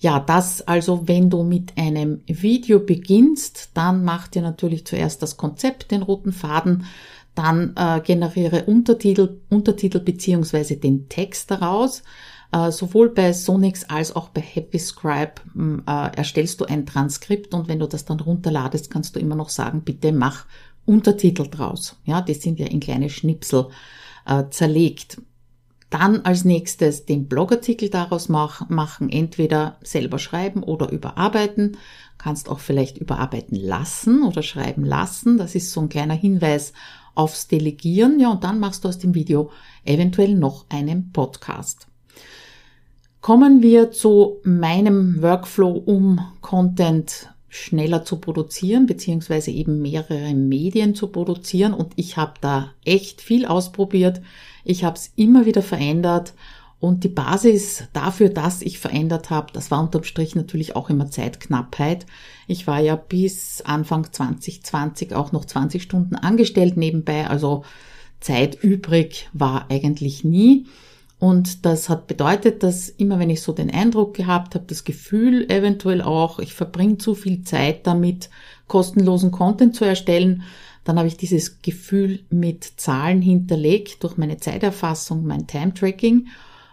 Ja, 0.01 0.19
das 0.19 0.67
also, 0.67 1.07
wenn 1.07 1.29
du 1.29 1.43
mit 1.43 1.77
einem 1.77 2.21
Video 2.25 2.79
beginnst, 2.79 3.69
dann 3.75 4.03
mach 4.03 4.27
dir 4.27 4.41
natürlich 4.41 4.83
zuerst 4.83 5.21
das 5.21 5.37
Konzept, 5.37 5.91
den 5.91 6.01
roten 6.01 6.33
Faden, 6.33 6.85
dann 7.35 7.75
äh, 7.75 8.01
generiere 8.01 8.63
Untertitel, 8.65 9.37
Untertitel 9.49 9.99
beziehungsweise 9.99 10.77
den 10.77 11.07
Text 11.07 11.51
daraus. 11.51 12.01
Äh, 12.51 12.71
sowohl 12.71 13.09
bei 13.09 13.31
Sonix 13.31 13.83
als 13.83 14.15
auch 14.15 14.29
bei 14.29 14.41
HappyScribe 14.41 15.33
äh, 15.85 16.17
erstellst 16.17 16.59
du 16.59 16.65
ein 16.65 16.87
Transkript 16.87 17.53
und 17.53 17.67
wenn 17.67 17.79
du 17.79 17.87
das 17.87 18.03
dann 18.03 18.19
runterladest, 18.19 18.89
kannst 18.89 19.15
du 19.15 19.19
immer 19.19 19.35
noch 19.35 19.49
sagen, 19.49 19.83
bitte 19.83 20.11
mach 20.11 20.45
Untertitel 20.83 21.47
draus. 21.47 21.95
Ja, 22.05 22.21
die 22.21 22.33
sind 22.33 22.59
ja 22.59 22.65
in 22.65 22.79
kleine 22.79 23.11
Schnipsel 23.11 23.67
äh, 24.25 24.45
zerlegt. 24.49 25.21
Dann 25.91 26.21
als 26.21 26.45
nächstes 26.45 27.05
den 27.05 27.27
Blogartikel 27.27 27.89
daraus 27.89 28.29
mach, 28.29 28.69
machen, 28.69 29.09
entweder 29.09 29.77
selber 29.83 30.19
schreiben 30.19 30.63
oder 30.63 30.89
überarbeiten. 30.89 31.77
Kannst 32.17 32.47
auch 32.47 32.59
vielleicht 32.59 32.97
überarbeiten 32.97 33.57
lassen 33.57 34.23
oder 34.23 34.41
schreiben 34.41 34.85
lassen. 34.85 35.37
Das 35.37 35.53
ist 35.53 35.73
so 35.73 35.81
ein 35.81 35.89
kleiner 35.89 36.13
Hinweis 36.13 36.71
aufs 37.13 37.49
Delegieren. 37.49 38.21
Ja, 38.21 38.31
und 38.31 38.45
dann 38.45 38.59
machst 38.59 38.85
du 38.85 38.87
aus 38.87 38.99
dem 38.99 39.15
Video 39.15 39.51
eventuell 39.83 40.33
noch 40.33 40.65
einen 40.69 41.11
Podcast. 41.11 41.87
Kommen 43.19 43.61
wir 43.61 43.91
zu 43.91 44.37
meinem 44.43 45.21
Workflow, 45.21 45.73
um 45.73 46.21
Content 46.39 47.29
schneller 47.49 48.05
zu 48.05 48.15
produzieren, 48.15 48.85
beziehungsweise 48.85 49.51
eben 49.51 49.81
mehrere 49.81 50.33
Medien 50.35 50.95
zu 50.95 51.07
produzieren. 51.07 51.73
Und 51.73 51.91
ich 51.97 52.15
habe 52.15 52.35
da 52.39 52.71
echt 52.85 53.21
viel 53.21 53.45
ausprobiert. 53.45 54.21
Ich 54.63 54.83
habe 54.83 54.95
es 54.95 55.11
immer 55.15 55.45
wieder 55.45 55.61
verändert. 55.61 56.33
Und 56.79 57.03
die 57.03 57.09
Basis 57.09 57.83
dafür, 57.93 58.29
dass 58.29 58.63
ich 58.63 58.79
verändert 58.79 59.29
habe, 59.29 59.53
das 59.53 59.69
war 59.69 59.79
unterm 59.79 60.03
Strich 60.03 60.33
natürlich 60.33 60.75
auch 60.75 60.89
immer 60.89 61.11
Zeitknappheit. 61.11 62.07
Ich 62.47 62.65
war 62.65 62.79
ja 62.79 62.95
bis 62.95 63.61
Anfang 63.61 64.11
2020 64.11 65.13
auch 65.13 65.31
noch 65.31 65.45
20 65.45 65.83
Stunden 65.83 66.15
angestellt 66.15 66.77
nebenbei, 66.77 67.27
also 67.27 67.63
Zeit 68.19 68.63
übrig 68.63 69.29
war 69.31 69.69
eigentlich 69.69 70.23
nie. 70.23 70.65
Und 71.19 71.67
das 71.67 71.87
hat 71.87 72.07
bedeutet, 72.07 72.63
dass 72.63 72.89
immer 72.89 73.19
wenn 73.19 73.29
ich 73.29 73.43
so 73.43 73.53
den 73.53 73.69
Eindruck 73.69 74.15
gehabt 74.15 74.55
habe, 74.55 74.65
das 74.65 74.83
Gefühl 74.83 75.51
eventuell 75.51 76.01
auch, 76.01 76.39
ich 76.39 76.55
verbringe 76.55 76.97
zu 76.97 77.13
viel 77.13 77.43
Zeit 77.43 77.85
damit, 77.85 78.31
kostenlosen 78.65 79.29
Content 79.29 79.75
zu 79.75 79.85
erstellen, 79.85 80.41
Dann 80.83 80.97
habe 80.97 81.07
ich 81.07 81.17
dieses 81.17 81.61
Gefühl 81.61 82.21
mit 82.29 82.63
Zahlen 82.63 83.21
hinterlegt 83.21 84.03
durch 84.03 84.17
meine 84.17 84.37
Zeiterfassung, 84.37 85.25
mein 85.25 85.47
Time-Tracking, 85.47 86.27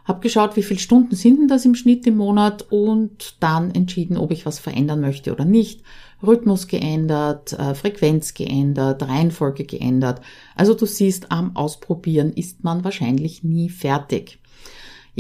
habe 0.04 0.20
geschaut, 0.20 0.56
wie 0.56 0.62
viele 0.62 0.80
Stunden 0.80 1.14
sind 1.14 1.38
denn 1.38 1.48
das 1.48 1.66
im 1.66 1.74
Schnitt 1.74 2.06
im 2.06 2.16
Monat 2.16 2.64
und 2.70 3.36
dann 3.40 3.70
entschieden, 3.70 4.16
ob 4.16 4.30
ich 4.32 4.46
was 4.46 4.58
verändern 4.58 5.02
möchte 5.02 5.32
oder 5.32 5.44
nicht. 5.44 5.82
Rhythmus 6.26 6.66
geändert, 6.66 7.52
äh, 7.52 7.74
Frequenz 7.74 8.32
geändert, 8.32 9.02
Reihenfolge 9.02 9.64
geändert. 9.64 10.22
Also 10.56 10.72
du 10.72 10.86
siehst, 10.86 11.30
am 11.30 11.54
Ausprobieren 11.54 12.32
ist 12.32 12.64
man 12.64 12.84
wahrscheinlich 12.84 13.44
nie 13.44 13.68
fertig. 13.68 14.38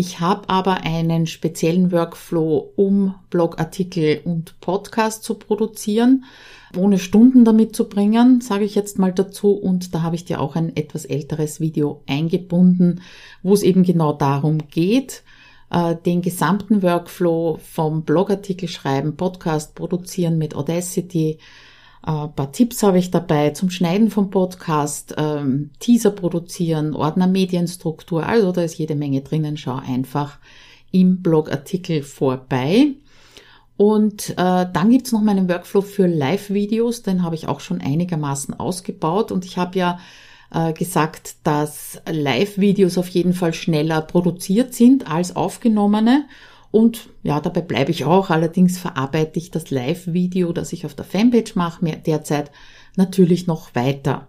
Ich 0.00 0.20
habe 0.20 0.48
aber 0.48 0.84
einen 0.84 1.26
speziellen 1.26 1.90
Workflow, 1.90 2.72
um 2.76 3.16
Blogartikel 3.30 4.20
und 4.22 4.60
Podcast 4.60 5.24
zu 5.24 5.34
produzieren, 5.34 6.24
ohne 6.76 7.00
Stunden 7.00 7.44
damit 7.44 7.74
zu 7.74 7.88
bringen, 7.88 8.40
sage 8.40 8.62
ich 8.62 8.76
jetzt 8.76 9.00
mal 9.00 9.12
dazu. 9.12 9.50
Und 9.50 9.96
da 9.96 10.02
habe 10.02 10.14
ich 10.14 10.24
dir 10.24 10.40
auch 10.40 10.54
ein 10.54 10.76
etwas 10.76 11.04
älteres 11.04 11.58
Video 11.58 12.04
eingebunden, 12.06 13.00
wo 13.42 13.52
es 13.52 13.64
eben 13.64 13.82
genau 13.82 14.12
darum 14.12 14.68
geht, 14.70 15.24
äh, 15.72 15.96
den 15.96 16.22
gesamten 16.22 16.84
Workflow 16.84 17.58
vom 17.60 18.04
Blogartikel 18.04 18.68
schreiben, 18.68 19.16
Podcast 19.16 19.74
produzieren 19.74 20.38
mit 20.38 20.54
Audacity, 20.54 21.38
ein 22.02 22.24
äh, 22.26 22.28
paar 22.28 22.52
Tipps 22.52 22.82
habe 22.82 22.98
ich 22.98 23.10
dabei 23.10 23.50
zum 23.50 23.70
Schneiden 23.70 24.10
vom 24.10 24.30
Podcast, 24.30 25.14
ähm, 25.18 25.70
Teaser 25.80 26.10
produzieren, 26.10 26.94
Ordner 26.94 27.26
Medienstruktur, 27.26 28.26
also 28.26 28.52
da 28.52 28.62
ist 28.62 28.78
jede 28.78 28.94
Menge 28.94 29.22
drinnen. 29.22 29.56
Schau 29.56 29.76
einfach 29.76 30.38
im 30.90 31.22
Blogartikel 31.22 32.02
vorbei. 32.02 32.94
Und 33.76 34.30
äh, 34.30 34.34
dann 34.72 34.90
gibt's 34.90 35.12
noch 35.12 35.22
meinen 35.22 35.48
Workflow 35.48 35.82
für 35.82 36.06
Live-Videos, 36.06 37.02
den 37.02 37.22
habe 37.22 37.36
ich 37.36 37.46
auch 37.46 37.60
schon 37.60 37.80
einigermaßen 37.80 38.58
ausgebaut. 38.58 39.30
Und 39.30 39.44
ich 39.44 39.56
habe 39.56 39.78
ja 39.78 40.00
äh, 40.52 40.72
gesagt, 40.72 41.36
dass 41.44 42.00
Live-Videos 42.10 42.98
auf 42.98 43.08
jeden 43.08 43.34
Fall 43.34 43.54
schneller 43.54 44.00
produziert 44.00 44.74
sind 44.74 45.08
als 45.08 45.36
aufgenommene. 45.36 46.24
Und 46.70 47.08
ja, 47.22 47.40
dabei 47.40 47.62
bleibe 47.62 47.90
ich 47.90 48.04
auch. 48.04 48.30
Allerdings 48.30 48.78
verarbeite 48.78 49.38
ich 49.38 49.50
das 49.50 49.70
Live-Video, 49.70 50.52
das 50.52 50.72
ich 50.72 50.84
auf 50.84 50.94
der 50.94 51.04
Fanpage 51.04 51.54
mache, 51.54 51.84
derzeit 52.04 52.50
natürlich 52.96 53.46
noch 53.46 53.74
weiter. 53.74 54.28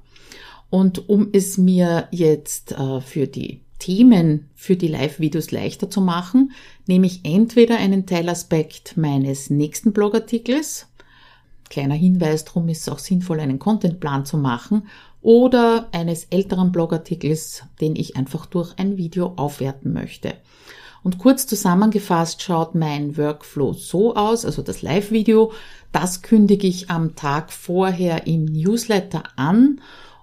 Und 0.69 1.09
um 1.09 1.29
es 1.33 1.57
mir 1.57 2.07
jetzt 2.11 2.73
äh, 2.73 3.01
für 3.01 3.27
die 3.27 3.61
Themen, 3.79 4.49
für 4.55 4.75
die 4.75 4.87
Live-Videos 4.87 5.51
leichter 5.51 5.89
zu 5.89 6.01
machen, 6.01 6.51
nehme 6.85 7.07
ich 7.07 7.21
entweder 7.23 7.77
einen 7.77 8.05
Teilaspekt 8.05 8.97
meines 8.97 9.49
nächsten 9.49 9.93
Blogartikels, 9.93 10.87
kleiner 11.69 11.95
Hinweis, 11.95 12.45
darum 12.45 12.67
ist 12.67 12.81
es 12.81 12.89
auch 12.89 12.99
sinnvoll, 12.99 13.39
einen 13.39 13.59
Contentplan 13.59 14.25
zu 14.25 14.37
machen, 14.37 14.87
oder 15.21 15.89
eines 15.91 16.25
älteren 16.25 16.71
Blogartikels, 16.71 17.63
den 17.81 17.95
ich 17.95 18.15
einfach 18.15 18.45
durch 18.45 18.77
ein 18.77 18.97
Video 18.97 19.33
aufwerten 19.35 19.93
möchte. 19.93 20.35
Und 21.03 21.17
kurz 21.17 21.47
zusammengefasst 21.47 22.41
schaut 22.41 22.75
mein 22.75 23.17
Workflow 23.17 23.73
so 23.73 24.15
aus, 24.15 24.45
also 24.45 24.61
das 24.61 24.81
Live-Video, 24.81 25.51
das 25.91 26.21
kündige 26.21 26.67
ich 26.67 26.89
am 26.89 27.15
Tag 27.15 27.51
vorher 27.51 28.27
im 28.27 28.45
Newsletter 28.45 29.23
an 29.35 29.81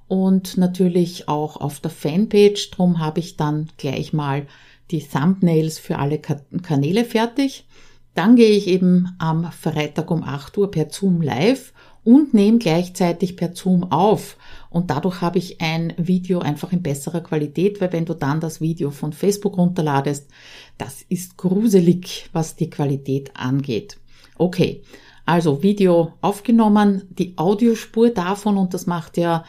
und 0.09 0.57
natürlich 0.57 1.29
auch 1.29 1.57
auf 1.57 1.81
der 1.81 1.91
Fanpage. 1.91 2.71
Drum 2.71 2.99
habe 2.99 3.21
ich 3.21 3.37
dann 3.37 3.69
gleich 3.77 4.12
mal 4.12 4.47
die 4.91 5.03
Thumbnails 5.03 5.79
für 5.79 5.99
alle 5.99 6.19
Kanäle 6.19 7.05
fertig. 7.05 7.67
Dann 8.15 8.37
gehe 8.37 8.51
ich 8.51 8.67
eben 8.69 9.15
am 9.19 9.51
Freitag 9.53 10.11
um 10.11 10.23
8 10.23 10.57
Uhr 10.57 10.71
per 10.71 10.89
Zoom 10.91 11.21
live 11.21 11.73
und 12.03 12.35
nehme 12.35 12.59
gleichzeitig 12.59 13.37
per 13.37 13.55
Zoom 13.55 13.91
auf. 13.91 14.37
Und 14.71 14.91
dadurch 14.91 15.21
habe 15.21 15.39
ich 15.39 15.61
ein 15.61 15.93
Video 15.97 16.39
einfach 16.39 16.73
in 16.73 16.83
besserer 16.83 17.21
Qualität, 17.21 17.81
weil 17.81 17.93
wenn 17.93 18.05
du 18.05 18.15
dann 18.15 18.41
das 18.41 18.61
Video 18.61 18.91
von 18.91 19.12
Facebook 19.12 19.59
runterladest, 19.59 20.31
das 20.79 21.03
ist 21.09 21.37
gruselig, 21.37 22.29
was 22.33 22.57
die 22.57 22.71
Qualität 22.71 23.31
angeht. 23.35 23.99
Okay, 24.39 24.83
also 25.25 25.62
Video 25.62 26.12
aufgenommen, 26.21 27.03
die 27.11 27.37
Audiospur 27.37 28.11
davon 28.11 28.57
und 28.57 28.75
das 28.75 28.87
macht 28.87 29.17
ja 29.17 29.45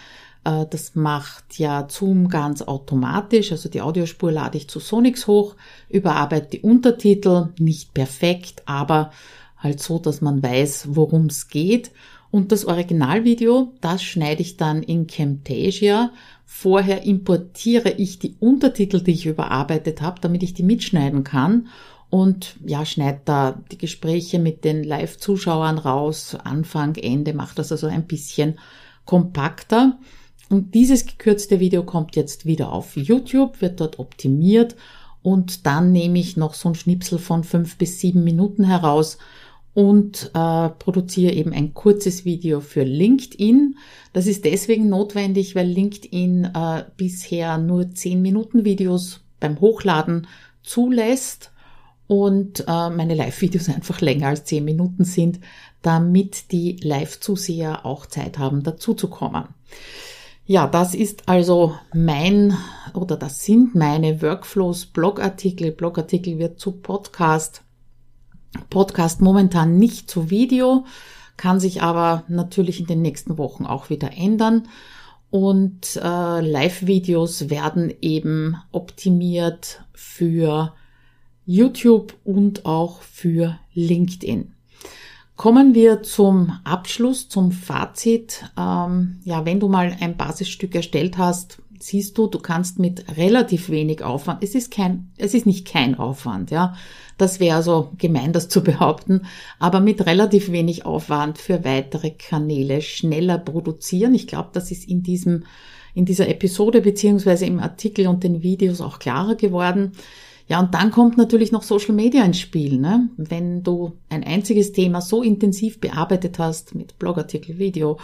äh, 0.48 0.66
das 0.70 0.96
macht 0.96 1.60
ja 1.60 1.88
Zoom 1.90 2.30
ganz 2.30 2.62
automatisch. 2.62 3.52
Also 3.52 3.70
die 3.70 3.82
Audiospur 3.82 4.32
lade 4.32 4.58
ich 4.58 4.70
zu 4.70 4.80
Sonix 4.80 5.28
hoch, 5.28 5.56
überarbeite 5.90 6.58
die 6.58 6.62
Untertitel, 6.62 7.50
nicht 7.60 7.94
perfekt, 7.94 8.63
aber 8.66 9.12
halt 9.58 9.82
so, 9.82 10.00
dass 10.00 10.22
man 10.22 10.42
weiß, 10.42 10.90
worum 10.92 11.26
es 11.26 11.50
geht. 11.50 11.92
Und 12.30 12.52
das 12.52 12.66
Originalvideo, 12.66 13.74
das 13.82 14.04
schneide 14.04 14.42
ich 14.42 14.58
dann 14.58 14.84
in 14.84 15.08
Camtasia. 15.08 16.12
Vorher 16.46 17.04
importiere 17.04 17.92
ich 17.92 18.20
die 18.20 18.36
Untertitel, 18.40 19.02
die 19.02 19.12
ich 19.12 19.26
überarbeitet 19.26 20.02
habe, 20.02 20.20
damit 20.22 20.44
ich 20.44 20.54
die 20.54 20.63
mitschneiden 20.63 21.24
kann. 21.24 21.68
Und 22.10 22.56
ja, 22.66 22.86
schneide 22.86 23.22
da 23.26 23.62
die 23.72 23.78
Gespräche 23.78 24.40
mit 24.40 24.63
den 24.63 24.84
Live-Zuschauern 24.84 25.78
raus, 25.78 26.36
Anfang, 26.42 26.96
Ende, 26.96 27.34
macht 27.34 27.60
das 27.60 27.72
also 27.72 27.88
ein 27.88 28.08
bisschen 28.08 28.60
kompakter. 29.06 30.00
Und 30.50 30.74
dieses 30.74 31.06
gekürzte 31.06 31.60
Video 31.60 31.84
kommt 31.84 32.16
jetzt 32.16 32.46
wieder 32.46 32.72
auf 32.72 32.96
YouTube, 32.96 33.62
wird 33.62 33.82
dort 33.82 34.00
optimiert 34.00 34.76
und 35.22 35.66
dann 35.66 35.92
nehme 35.92 36.20
ich 36.20 36.38
noch 36.38 36.54
so 36.54 36.70
ein 36.70 36.76
Schnipsel 36.76 37.20
von 37.20 37.44
fünf 37.44 37.78
bis 37.78 38.00
sieben 38.00 38.24
Minuten 38.24 38.63
heraus 38.63 39.18
und 39.78 40.32
äh, 40.34 40.70
produziere 40.70 41.34
eben 41.34 41.54
ein 41.54 41.76
kurzes 41.76 42.26
Video 42.26 42.62
für 42.62 42.82
LinkedIn. 42.82 43.76
Das 44.12 44.26
ist 44.26 44.44
deswegen 44.44 44.90
notwendig, 44.90 45.54
weil 45.54 45.68
LinkedIn 45.68 46.46
äh, 46.46 46.86
bisher 46.98 47.60
nur 47.60 47.92
10 47.92 48.20
Minuten 48.20 48.66
Videos 48.66 49.22
beim 49.40 49.60
Hochladen 49.60 50.26
zulässt 50.63 51.52
und 52.08 52.62
äh, 52.62 52.90
meine 52.90 53.13
Live-Videos 53.13 53.70
einfach 53.76 54.02
länger 54.02 54.30
als 54.30 54.46
10 54.46 54.66
Minuten 54.66 55.04
sind, 55.04 55.42
damit 55.84 56.52
die 56.52 56.78
Live-Zuseher 56.82 57.86
auch 57.86 58.08
Zeit 58.08 58.40
haben, 58.40 58.63
dazuzukommen. 58.63 59.44
Ja, 60.48 60.66
das 60.66 60.96
ist 60.96 61.30
also 61.30 61.76
mein 61.94 62.58
oder 62.96 63.16
das 63.16 63.46
sind 63.46 63.76
meine 63.76 64.24
Workflows, 64.24 64.88
Blogartikel. 64.88 65.72
Blogartikel 65.72 66.40
wird 66.40 66.60
zu 66.60 66.72
Podcast 66.72 67.62
Podcast 68.70 69.22
momentan 69.22 69.78
nicht 69.78 70.10
zu 70.10 70.30
Video, 70.30 70.86
kann 71.38 71.60
sich 71.60 71.82
aber 71.82 72.24
natürlich 72.28 72.80
in 72.80 72.88
den 72.88 73.02
nächsten 73.02 73.38
Wochen 73.38 73.65
auch 73.65 73.89
wieder 73.89 74.12
ändern. 74.15 74.67
Und 75.30 75.98
äh, 75.98 76.41
Live-Videos 76.41 77.50
werden 77.50 77.93
eben 78.02 78.58
optimiert 78.72 79.84
für 79.93 80.74
YouTube 81.46 82.13
und 82.24 82.65
auch 82.65 83.02
für 83.02 83.58
LinkedIn. 83.74 84.54
Kommen 85.36 85.76
wir 85.76 86.02
zum 86.02 86.60
Abschluss, 86.63 87.30
zum 87.30 87.52
Fazit. 87.52 88.46
Ähm, 88.58 89.20
ja, 89.24 89.46
wenn 89.46 89.60
du 89.60 89.67
mal 89.67 89.96
ein 90.00 90.17
Basisstück 90.17 90.74
erstellt 90.74 91.17
hast, 91.20 91.62
siehst 91.80 92.18
du, 92.18 92.28
du 92.28 92.40
kannst 92.40 92.80
mit 92.80 93.18
relativ 93.18 93.70
wenig 93.70 94.04
Aufwand, 94.04 94.44
es 94.44 94.56
ist 94.56 94.72
kein, 94.72 95.12
es 95.18 95.34
ist 95.34 95.46
nicht 95.46 95.68
kein 95.68 95.96
Aufwand, 95.96 96.52
ja. 96.52 96.76
Das 97.18 97.40
wäre 97.40 97.63
so 97.63 97.92
gemein, 97.98 98.34
das 98.34 98.50
zu 98.50 98.63
behaupten, 98.63 99.22
aber 99.60 99.80
mit 99.80 100.06
relativ 100.06 100.52
wenig 100.52 100.86
Aufwand 100.86 101.38
für 101.38 101.63
weitere 101.63 102.12
Kanäle 102.12 102.82
schneller 102.82 103.38
produzieren. 103.38 104.13
Ich 104.13 104.28
glaube, 104.28 104.50
das 104.54 104.72
ist 104.72 104.88
in 104.88 105.04
diesem, 105.04 105.46
in 105.94 106.06
dieser 106.06 106.28
Episode 106.28 106.82
beziehungsweise 106.82 107.46
im 107.46 107.60
Artikel 107.60 108.08
und 108.08 108.24
den 108.24 108.44
Videos 108.44 108.82
auch 108.82 109.00
klarer 109.00 109.36
geworden. 109.36 109.94
Ja, 110.48 110.62
und 110.62 110.74
dann 110.74 110.92
kommt 110.92 111.18
natürlich 111.18 111.52
noch 111.52 111.63
Social 111.63 111.94
Media 111.94 112.24
ins 112.24 112.40
Spiel. 112.40 112.78
Ne? 112.78 113.10
Wenn 113.18 113.63
du 113.63 113.94
ein 114.10 114.24
einziges 114.24 114.72
Thema 114.72 115.02
so 115.02 115.22
intensiv 115.22 115.80
bearbeitet 115.82 116.40
hast 116.40 116.74
mit 116.74 116.98
Blogartikel, 117.00 117.58
Video, 117.58 117.98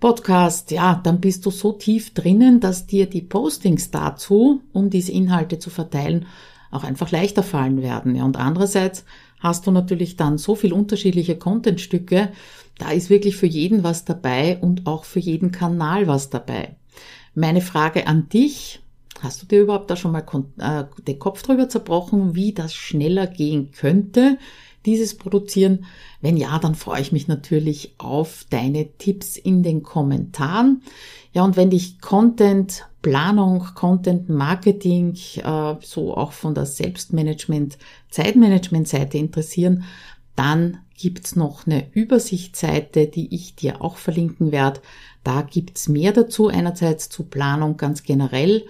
Podcast, 0.00 0.70
ja, 0.70 0.98
dann 1.04 1.20
bist 1.20 1.44
du 1.44 1.50
so 1.50 1.72
tief 1.72 2.14
drinnen, 2.14 2.58
dass 2.60 2.86
dir 2.86 3.06
die 3.06 3.20
Postings 3.20 3.90
dazu, 3.90 4.62
um 4.72 4.88
diese 4.88 5.12
Inhalte 5.12 5.58
zu 5.58 5.68
verteilen, 5.68 6.26
auch 6.70 6.84
einfach 6.84 7.10
leichter 7.10 7.42
fallen 7.42 7.82
werden. 7.82 8.14
Ja, 8.16 8.24
und 8.24 8.38
andererseits 8.38 9.04
hast 9.40 9.66
du 9.66 9.70
natürlich 9.70 10.16
dann 10.16 10.38
so 10.38 10.54
viel 10.54 10.72
unterschiedliche 10.72 11.36
Contentstücke, 11.36 12.30
da 12.78 12.90
ist 12.90 13.10
wirklich 13.10 13.36
für 13.36 13.46
jeden 13.46 13.84
was 13.84 14.06
dabei 14.06 14.58
und 14.58 14.86
auch 14.86 15.04
für 15.04 15.20
jeden 15.20 15.52
Kanal 15.52 16.06
was 16.06 16.30
dabei. 16.30 16.76
Meine 17.34 17.60
Frage 17.60 18.06
an 18.06 18.30
dich, 18.30 18.80
hast 19.20 19.42
du 19.42 19.46
dir 19.46 19.60
überhaupt 19.60 19.90
da 19.90 19.96
schon 19.96 20.12
mal 20.12 20.24
äh, 20.58 20.84
den 21.06 21.18
Kopf 21.18 21.42
drüber 21.42 21.68
zerbrochen, 21.68 22.34
wie 22.34 22.52
das 22.52 22.72
schneller 22.72 23.26
gehen 23.26 23.70
könnte? 23.72 24.38
Dieses 24.86 25.16
produzieren? 25.16 25.84
Wenn 26.20 26.36
ja, 26.36 26.58
dann 26.58 26.74
freue 26.74 27.00
ich 27.00 27.12
mich 27.12 27.28
natürlich 27.28 27.94
auf 27.98 28.44
deine 28.50 28.88
Tipps 28.98 29.36
in 29.36 29.62
den 29.62 29.82
Kommentaren. 29.82 30.82
Ja, 31.32 31.44
und 31.44 31.56
wenn 31.56 31.70
dich 31.70 32.00
Content 32.00 32.86
Planung, 33.02 33.66
Content 33.74 34.28
Marketing, 34.28 35.16
äh, 35.36 35.74
so 35.80 36.14
auch 36.16 36.32
von 36.32 36.54
der 36.54 36.66
Selbstmanagement, 36.66 37.78
Zeitmanagement 38.10 38.88
Seite 38.88 39.18
interessieren, 39.18 39.84
dann 40.36 40.78
gibt's 40.96 41.34
noch 41.34 41.66
eine 41.66 41.86
Übersichtsseite, 41.92 43.06
die 43.06 43.34
ich 43.34 43.54
dir 43.54 43.80
auch 43.80 43.96
verlinken 43.96 44.52
werde. 44.52 44.80
Da 45.24 45.42
gibt's 45.42 45.88
mehr 45.88 46.12
dazu, 46.12 46.48
einerseits 46.48 47.08
zu 47.08 47.24
Planung 47.24 47.76
ganz 47.76 48.02
generell 48.02 48.64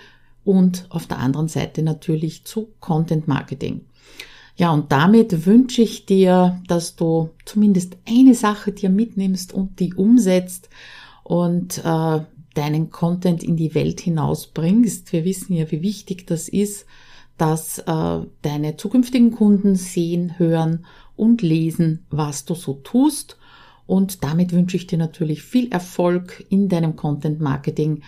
und 0.44 0.86
auf 0.90 1.06
der 1.06 1.18
anderen 1.18 1.48
Seite 1.48 1.82
natürlich 1.82 2.44
zu 2.44 2.70
Content 2.80 3.28
Marketing. 3.28 3.82
Ja, 4.60 4.72
und 4.72 4.92
damit 4.92 5.46
wünsche 5.46 5.80
ich 5.80 6.04
dir, 6.04 6.60
dass 6.68 6.94
du 6.94 7.30
zumindest 7.46 7.96
eine 8.06 8.34
Sache 8.34 8.72
dir 8.72 8.90
mitnimmst 8.90 9.54
und 9.54 9.80
die 9.80 9.94
umsetzt 9.94 10.68
und 11.24 11.78
äh, 11.78 12.20
deinen 12.52 12.90
Content 12.90 13.42
in 13.42 13.56
die 13.56 13.74
Welt 13.74 14.02
hinausbringst. 14.02 15.14
Wir 15.14 15.24
wissen 15.24 15.54
ja, 15.54 15.70
wie 15.70 15.80
wichtig 15.80 16.26
das 16.26 16.50
ist, 16.50 16.84
dass 17.38 17.78
äh, 17.78 18.20
deine 18.42 18.76
zukünftigen 18.76 19.30
Kunden 19.30 19.76
sehen, 19.76 20.38
hören 20.38 20.84
und 21.16 21.40
lesen, 21.40 22.04
was 22.10 22.44
du 22.44 22.54
so 22.54 22.74
tust. 22.74 23.38
Und 23.86 24.24
damit 24.24 24.52
wünsche 24.52 24.76
ich 24.76 24.86
dir 24.86 24.98
natürlich 24.98 25.42
viel 25.42 25.72
Erfolg 25.72 26.44
in 26.50 26.68
deinem 26.68 26.96
Content 26.96 27.40
Marketing 27.40 28.02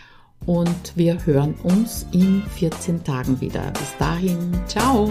und 0.44 0.92
wir 0.96 1.24
hören 1.24 1.54
uns 1.62 2.06
in 2.12 2.42
14 2.42 3.04
Tagen 3.04 3.40
wieder. 3.40 3.70
Bis 3.70 3.96
dahin, 3.98 4.52
ciao! 4.66 5.10